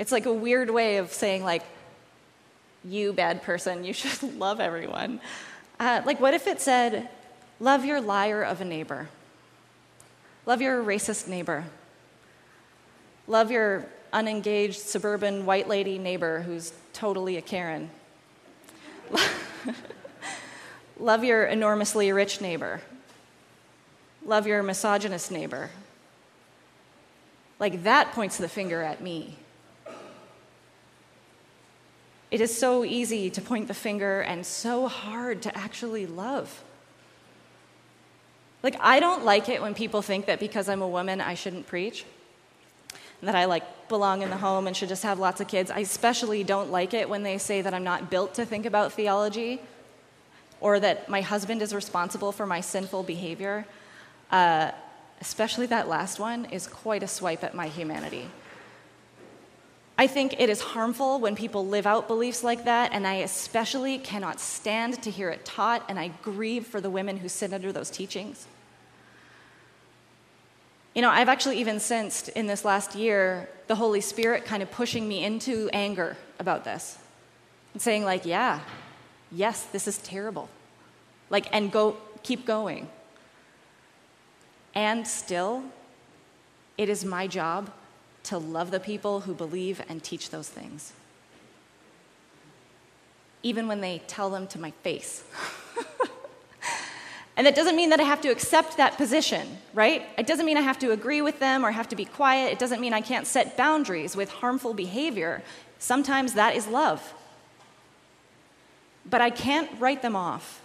It's 0.00 0.10
like 0.10 0.24
a 0.24 0.32
weird 0.32 0.70
way 0.70 0.96
of 0.96 1.12
saying, 1.12 1.44
like, 1.44 1.62
you 2.82 3.12
bad 3.12 3.42
person, 3.42 3.84
you 3.84 3.92
should 3.92 4.22
love 4.38 4.58
everyone. 4.58 5.20
Uh, 5.78 6.00
like, 6.06 6.18
what 6.20 6.32
if 6.32 6.46
it 6.46 6.58
said, 6.58 7.10
love 7.60 7.84
your 7.84 8.00
liar 8.00 8.42
of 8.42 8.62
a 8.62 8.64
neighbor? 8.64 9.10
Love 10.46 10.62
your 10.62 10.82
racist 10.82 11.28
neighbor. 11.28 11.64
Love 13.26 13.50
your 13.50 13.84
unengaged 14.10 14.78
suburban 14.78 15.44
white 15.44 15.68
lady 15.68 15.98
neighbor 15.98 16.40
who's 16.40 16.72
totally 16.94 17.36
a 17.36 17.42
Karen. 17.42 17.90
Love 20.98 21.24
your 21.24 21.44
enormously 21.44 22.10
rich 22.10 22.40
neighbor. 22.40 22.80
Love 24.24 24.46
your 24.46 24.62
misogynist 24.62 25.30
neighbor. 25.30 25.68
Like 27.58 27.82
that 27.82 28.12
points 28.12 28.38
the 28.38 28.48
finger 28.48 28.80
at 28.80 29.02
me. 29.02 29.36
It 32.30 32.40
is 32.40 32.56
so 32.56 32.84
easy 32.84 33.30
to 33.30 33.40
point 33.40 33.68
the 33.68 33.74
finger 33.74 34.20
and 34.20 34.46
so 34.46 34.86
hard 34.86 35.42
to 35.42 35.56
actually 35.56 36.06
love. 36.06 36.62
Like, 38.62 38.76
I 38.80 39.00
don't 39.00 39.24
like 39.24 39.48
it 39.48 39.62
when 39.62 39.74
people 39.74 40.02
think 40.02 40.26
that 40.26 40.38
because 40.38 40.68
I'm 40.68 40.82
a 40.82 40.88
woman, 40.88 41.20
I 41.20 41.34
shouldn't 41.34 41.66
preach 41.66 42.04
that 43.22 43.34
I 43.34 43.44
like 43.44 43.88
belong 43.88 44.22
in 44.22 44.30
the 44.30 44.36
home 44.36 44.66
and 44.66 44.76
should 44.76 44.88
just 44.88 45.02
have 45.02 45.18
lots 45.18 45.40
of 45.40 45.48
kids. 45.48 45.70
I 45.70 45.80
especially 45.80 46.44
don't 46.44 46.70
like 46.70 46.94
it 46.94 47.08
when 47.08 47.22
they 47.22 47.38
say 47.38 47.62
that 47.62 47.74
I'm 47.74 47.84
not 47.84 48.10
built 48.10 48.34
to 48.34 48.46
think 48.46 48.66
about 48.66 48.92
theology 48.92 49.60
or 50.60 50.80
that 50.80 51.08
my 51.08 51.20
husband 51.20 51.62
is 51.62 51.74
responsible 51.74 52.32
for 52.32 52.46
my 52.46 52.60
sinful 52.60 53.02
behavior. 53.02 53.66
Uh, 54.30 54.70
especially 55.20 55.66
that 55.66 55.88
last 55.88 56.18
one 56.18 56.46
is 56.46 56.66
quite 56.66 57.02
a 57.02 57.08
swipe 57.08 57.44
at 57.44 57.54
my 57.54 57.68
humanity. 57.68 58.26
I 60.00 60.06
think 60.06 60.40
it 60.40 60.48
is 60.48 60.62
harmful 60.62 61.20
when 61.20 61.36
people 61.36 61.66
live 61.66 61.86
out 61.86 62.08
beliefs 62.08 62.42
like 62.42 62.64
that, 62.64 62.92
and 62.94 63.06
I 63.06 63.16
especially 63.16 63.98
cannot 63.98 64.40
stand 64.40 65.02
to 65.02 65.10
hear 65.10 65.28
it 65.28 65.44
taught, 65.44 65.84
and 65.90 65.98
I 65.98 66.08
grieve 66.22 66.66
for 66.66 66.80
the 66.80 66.88
women 66.88 67.18
who 67.18 67.28
sit 67.28 67.52
under 67.52 67.70
those 67.70 67.90
teachings. 67.90 68.46
You 70.94 71.02
know, 71.02 71.10
I've 71.10 71.28
actually 71.28 71.58
even 71.58 71.80
sensed 71.80 72.30
in 72.30 72.46
this 72.46 72.64
last 72.64 72.94
year 72.94 73.50
the 73.66 73.74
Holy 73.74 74.00
Spirit 74.00 74.46
kind 74.46 74.62
of 74.62 74.70
pushing 74.70 75.06
me 75.06 75.22
into 75.22 75.68
anger 75.70 76.16
about 76.38 76.64
this 76.64 76.96
and 77.74 77.82
saying, 77.82 78.02
like, 78.02 78.24
yeah, 78.24 78.60
yes, 79.30 79.64
this 79.64 79.86
is 79.86 79.98
terrible. 79.98 80.48
Like, 81.28 81.46
and 81.54 81.70
go, 81.70 81.98
keep 82.22 82.46
going. 82.46 82.88
And 84.74 85.06
still, 85.06 85.62
it 86.78 86.88
is 86.88 87.04
my 87.04 87.26
job 87.26 87.70
to 88.24 88.38
love 88.38 88.70
the 88.70 88.80
people 88.80 89.20
who 89.20 89.34
believe 89.34 89.82
and 89.88 90.02
teach 90.02 90.30
those 90.30 90.48
things, 90.48 90.92
even 93.42 93.68
when 93.68 93.80
they 93.80 94.02
tell 94.06 94.30
them 94.30 94.46
to 94.48 94.58
my 94.58 94.70
face. 94.82 95.24
And 97.40 97.46
that 97.46 97.54
doesn't 97.54 97.74
mean 97.74 97.88
that 97.88 98.00
I 98.00 98.02
have 98.02 98.20
to 98.20 98.28
accept 98.28 98.76
that 98.76 98.98
position, 98.98 99.48
right? 99.72 100.06
It 100.18 100.26
doesn't 100.26 100.44
mean 100.44 100.58
I 100.58 100.60
have 100.60 100.78
to 100.80 100.90
agree 100.90 101.22
with 101.22 101.38
them 101.38 101.64
or 101.64 101.70
have 101.70 101.88
to 101.88 101.96
be 101.96 102.04
quiet. 102.04 102.52
It 102.52 102.58
doesn't 102.58 102.82
mean 102.82 102.92
I 102.92 103.00
can't 103.00 103.26
set 103.26 103.56
boundaries 103.56 104.14
with 104.14 104.28
harmful 104.28 104.74
behavior. 104.74 105.42
Sometimes 105.78 106.34
that 106.34 106.54
is 106.54 106.66
love. 106.66 107.14
But 109.08 109.22
I 109.22 109.30
can't 109.30 109.70
write 109.80 110.02
them 110.02 110.14
off. 110.14 110.60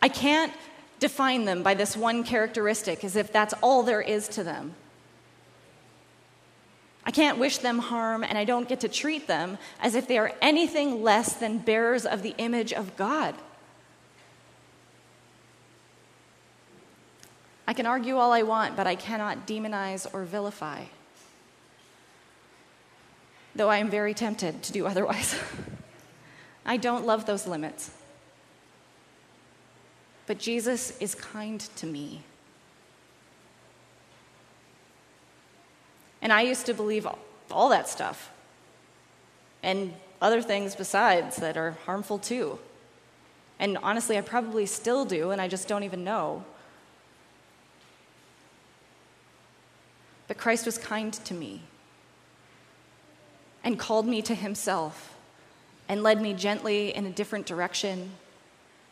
I 0.00 0.08
can't 0.08 0.54
define 0.98 1.44
them 1.44 1.62
by 1.62 1.74
this 1.74 1.94
one 1.94 2.24
characteristic 2.24 3.04
as 3.04 3.14
if 3.14 3.30
that's 3.30 3.52
all 3.60 3.82
there 3.82 4.00
is 4.00 4.28
to 4.28 4.42
them. 4.42 4.74
I 7.04 7.10
can't 7.10 7.38
wish 7.38 7.58
them 7.58 7.78
harm, 7.78 8.22
and 8.22 8.36
I 8.36 8.44
don't 8.44 8.68
get 8.68 8.80
to 8.80 8.88
treat 8.88 9.26
them 9.26 9.58
as 9.80 9.94
if 9.94 10.06
they 10.06 10.18
are 10.18 10.32
anything 10.42 11.02
less 11.02 11.34
than 11.34 11.58
bearers 11.58 12.04
of 12.04 12.22
the 12.22 12.34
image 12.36 12.72
of 12.72 12.96
God. 12.96 13.34
I 17.66 17.72
can 17.72 17.86
argue 17.86 18.16
all 18.16 18.32
I 18.32 18.42
want, 18.42 18.76
but 18.76 18.86
I 18.86 18.96
cannot 18.96 19.46
demonize 19.46 20.06
or 20.12 20.24
vilify. 20.24 20.84
though 23.54 23.70
I 23.70 23.78
am 23.78 23.88
very 23.90 24.14
tempted 24.14 24.62
to 24.64 24.72
do 24.72 24.86
otherwise. 24.88 25.34
I 26.66 26.76
don't 26.76 27.06
love 27.06 27.26
those 27.26 27.46
limits. 27.46 27.90
But 30.26 30.38
Jesus 30.38 30.96
is 30.98 31.14
kind 31.14 31.60
to 31.76 31.86
me. 31.86 32.22
And 36.22 36.32
I 36.32 36.42
used 36.42 36.66
to 36.66 36.74
believe 36.74 37.06
all 37.50 37.68
that 37.70 37.88
stuff 37.88 38.30
and 39.62 39.94
other 40.20 40.42
things 40.42 40.74
besides 40.74 41.36
that 41.36 41.56
are 41.56 41.72
harmful 41.86 42.18
too. 42.18 42.58
And 43.58 43.78
honestly, 43.82 44.16
I 44.16 44.22
probably 44.22 44.66
still 44.66 45.04
do, 45.04 45.30
and 45.30 45.40
I 45.40 45.48
just 45.48 45.68
don't 45.68 45.82
even 45.82 46.04
know. 46.04 46.44
But 50.28 50.38
Christ 50.38 50.64
was 50.64 50.78
kind 50.78 51.12
to 51.12 51.34
me 51.34 51.62
and 53.64 53.78
called 53.78 54.06
me 54.06 54.22
to 54.22 54.34
himself 54.34 55.14
and 55.88 56.02
led 56.02 56.22
me 56.22 56.32
gently 56.34 56.94
in 56.94 57.04
a 57.04 57.10
different 57.10 57.46
direction 57.46 58.12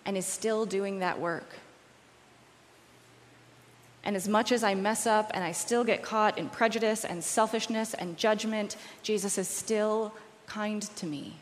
and 0.04 0.16
is 0.16 0.26
still 0.26 0.66
doing 0.66 0.98
that 0.98 1.20
work. 1.20 1.48
And 4.08 4.16
as 4.16 4.26
much 4.26 4.52
as 4.52 4.64
I 4.64 4.74
mess 4.74 5.06
up 5.06 5.30
and 5.34 5.44
I 5.44 5.52
still 5.52 5.84
get 5.84 6.02
caught 6.02 6.38
in 6.38 6.48
prejudice 6.48 7.04
and 7.04 7.22
selfishness 7.22 7.92
and 7.92 8.16
judgment, 8.16 8.74
Jesus 9.02 9.36
is 9.36 9.48
still 9.48 10.14
kind 10.46 10.80
to 10.96 11.04
me. 11.04 11.36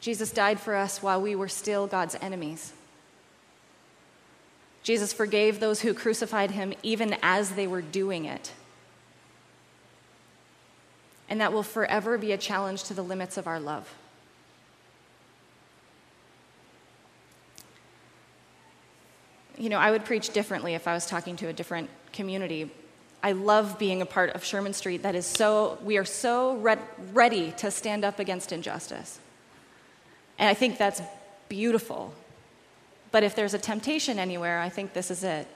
Jesus 0.00 0.30
died 0.30 0.58
for 0.58 0.74
us 0.74 1.02
while 1.02 1.20
we 1.20 1.34
were 1.34 1.46
still 1.46 1.86
God's 1.86 2.16
enemies. 2.22 2.72
Jesus 4.82 5.12
forgave 5.12 5.60
those 5.60 5.82
who 5.82 5.92
crucified 5.92 6.52
him 6.52 6.72
even 6.82 7.14
as 7.22 7.50
they 7.50 7.66
were 7.66 7.82
doing 7.82 8.24
it. 8.24 8.54
And 11.28 11.38
that 11.42 11.52
will 11.52 11.62
forever 11.62 12.16
be 12.16 12.32
a 12.32 12.38
challenge 12.38 12.84
to 12.84 12.94
the 12.94 13.04
limits 13.04 13.36
of 13.36 13.46
our 13.46 13.60
love. 13.60 13.92
You 19.58 19.68
know, 19.68 19.78
I 19.78 19.90
would 19.90 20.04
preach 20.04 20.30
differently 20.30 20.74
if 20.74 20.86
I 20.86 20.94
was 20.94 21.04
talking 21.06 21.34
to 21.36 21.48
a 21.48 21.52
different 21.52 21.90
community. 22.12 22.70
I 23.24 23.32
love 23.32 23.76
being 23.76 24.00
a 24.00 24.06
part 24.06 24.30
of 24.30 24.44
Sherman 24.44 24.72
Street 24.72 25.02
that 25.02 25.16
is 25.16 25.26
so, 25.26 25.78
we 25.82 25.98
are 25.98 26.04
so 26.04 26.54
re- 26.56 26.78
ready 27.12 27.50
to 27.58 27.72
stand 27.72 28.04
up 28.04 28.20
against 28.20 28.52
injustice. 28.52 29.18
And 30.38 30.48
I 30.48 30.54
think 30.54 30.78
that's 30.78 31.02
beautiful. 31.48 32.14
But 33.10 33.24
if 33.24 33.34
there's 33.34 33.54
a 33.54 33.58
temptation 33.58 34.20
anywhere, 34.20 34.60
I 34.60 34.68
think 34.68 34.92
this 34.92 35.10
is 35.10 35.24
it. 35.24 35.48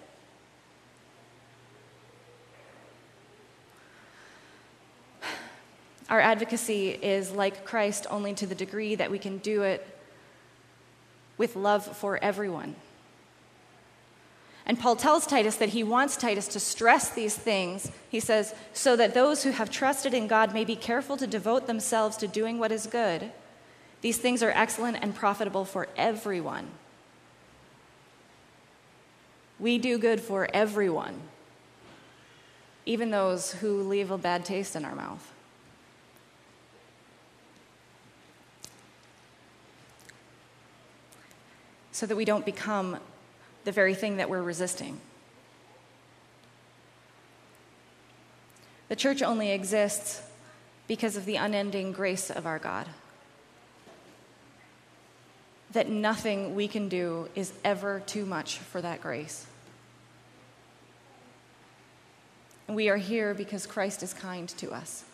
Our 6.11 6.21
advocacy 6.21 6.91
is 6.91 7.31
like 7.31 7.65
Christ 7.65 8.09
only 8.11 8.35
to 8.35 8.47
the 8.47 8.57
degree 8.57 8.97
that 8.97 9.11
we 9.13 9.21
can 9.21 9.39
do 9.39 9.63
it 9.63 9.87
with 11.39 11.55
love 11.55 11.87
for 11.97 12.19
everyone. 12.23 12.75
And 14.65 14.79
Paul 14.79 14.97
tells 14.97 15.27
Titus 15.27 15.57
that 15.57 15.71
he 15.71 15.83
wants 15.83 16.17
Titus 16.17 16.47
to 16.49 16.61
stress 16.61 17.11
these 17.11 17.35
things. 17.35 17.91
He 18.09 18.21
says, 18.21 18.55
so 18.73 18.95
that 18.97 19.13
those 19.13 19.43
who 19.43 19.51
have 19.51 19.71
trusted 19.71 20.15
in 20.15 20.29
God 20.29 20.55
may 20.55 20.65
be 20.65 20.77
careful 20.77 21.17
to 21.17 21.27
devote 21.27 21.67
themselves 21.67 22.17
to 22.19 22.29
doing 22.29 22.59
what 22.59 22.71
is 22.71 22.87
good. 22.87 23.33
These 24.03 24.19
things 24.19 24.43
are 24.43 24.51
excellent 24.51 24.99
and 25.03 25.15
profitable 25.15 25.65
for 25.65 25.89
everyone. 25.97 26.69
We 29.59 29.79
do 29.79 29.99
good 29.99 30.21
for 30.21 30.49
everyone, 30.53 31.21
even 32.85 33.11
those 33.11 33.53
who 33.55 33.83
leave 33.83 34.11
a 34.11 34.19
bad 34.19 34.45
taste 34.45 34.75
in 34.75 34.85
our 34.85 34.95
mouth. 34.95 35.33
So 41.93 42.07
that 42.07 42.17
we 42.17 42.25
don't 42.25 42.45
become 42.45 42.99
the 43.65 43.73
very 43.73 43.95
thing 43.95 44.17
that 44.17 44.29
we're 44.29 44.43
resisting. 44.43 45.01
The 48.89 48.97
church 48.97 49.23
only 49.23 49.53
exists 49.53 50.23
because 50.87 51.17
of 51.17 51.25
the 51.25 51.37
unending 51.37 51.93
grace 51.93 52.31
of 52.31 52.47
our 52.47 52.59
God. 52.59 52.87
That 55.73 55.89
nothing 55.89 56.55
we 56.55 56.69
can 56.69 56.89
do 56.89 57.29
is 57.35 57.53
ever 57.65 58.03
too 58.05 58.27
much 58.27 58.59
for 58.59 58.83
that 58.83 59.01
grace. 59.01 59.47
And 62.69 62.77
we 62.77 62.89
are 62.91 62.99
here 62.99 63.33
because 63.33 63.67
Christ 63.67 64.03
is 64.03 64.13
kind 64.13 64.49
to 64.51 64.73
us. 64.73 65.05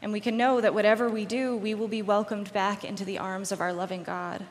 And 0.00 0.12
we 0.12 0.20
can 0.20 0.36
know 0.36 0.60
that 0.60 0.74
whatever 0.74 1.08
we 1.08 1.24
do, 1.24 1.56
we 1.56 1.74
will 1.74 1.88
be 1.88 2.02
welcomed 2.02 2.52
back 2.52 2.84
into 2.84 3.04
the 3.04 3.18
arms 3.18 3.50
of 3.50 3.60
our 3.60 3.72
loving 3.72 4.04
God. 4.04 4.44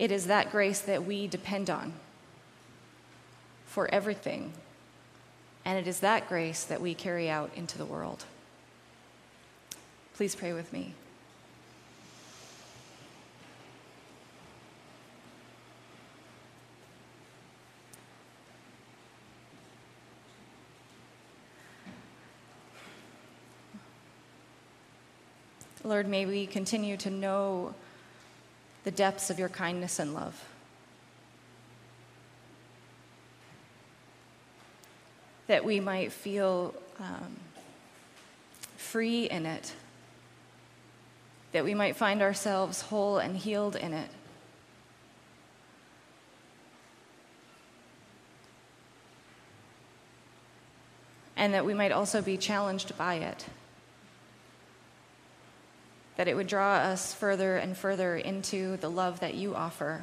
It 0.00 0.10
is 0.10 0.28
that 0.28 0.50
grace 0.50 0.80
that 0.80 1.04
we 1.04 1.26
depend 1.26 1.68
on 1.68 1.92
for 3.66 3.86
everything. 3.92 4.54
And 5.62 5.78
it 5.78 5.86
is 5.86 6.00
that 6.00 6.26
grace 6.26 6.64
that 6.64 6.80
we 6.80 6.94
carry 6.94 7.28
out 7.28 7.50
into 7.54 7.76
the 7.76 7.84
world. 7.84 8.24
Please 10.14 10.34
pray 10.34 10.54
with 10.54 10.72
me. 10.72 10.94
Lord, 25.84 26.08
may 26.08 26.24
we 26.24 26.46
continue 26.46 26.96
to 26.96 27.10
know 27.10 27.74
the 28.90 28.96
depths 28.96 29.30
of 29.30 29.38
your 29.38 29.48
kindness 29.48 30.00
and 30.00 30.14
love. 30.14 30.48
That 35.46 35.64
we 35.64 35.78
might 35.78 36.10
feel 36.10 36.74
um, 36.98 37.36
free 38.76 39.26
in 39.26 39.46
it, 39.46 39.74
that 41.52 41.62
we 41.62 41.72
might 41.72 41.94
find 41.94 42.20
ourselves 42.20 42.80
whole 42.82 43.18
and 43.18 43.36
healed 43.36 43.76
in 43.76 43.92
it. 43.92 44.10
And 51.36 51.54
that 51.54 51.64
we 51.64 51.74
might 51.74 51.92
also 51.92 52.20
be 52.22 52.36
challenged 52.36 52.98
by 52.98 53.14
it 53.14 53.46
that 56.20 56.28
it 56.28 56.36
would 56.36 56.46
draw 56.46 56.74
us 56.74 57.14
further 57.14 57.56
and 57.56 57.74
further 57.74 58.14
into 58.14 58.76
the 58.76 58.90
love 58.90 59.20
that 59.20 59.32
you 59.32 59.54
offer 59.54 60.02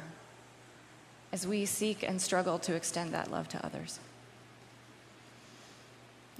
as 1.30 1.46
we 1.46 1.64
seek 1.64 2.02
and 2.02 2.20
struggle 2.20 2.58
to 2.58 2.74
extend 2.74 3.14
that 3.14 3.30
love 3.30 3.48
to 3.48 3.64
others. 3.64 4.00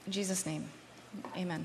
In 0.05 0.11
Jesus' 0.11 0.45
name, 0.45 0.69
amen. 1.37 1.65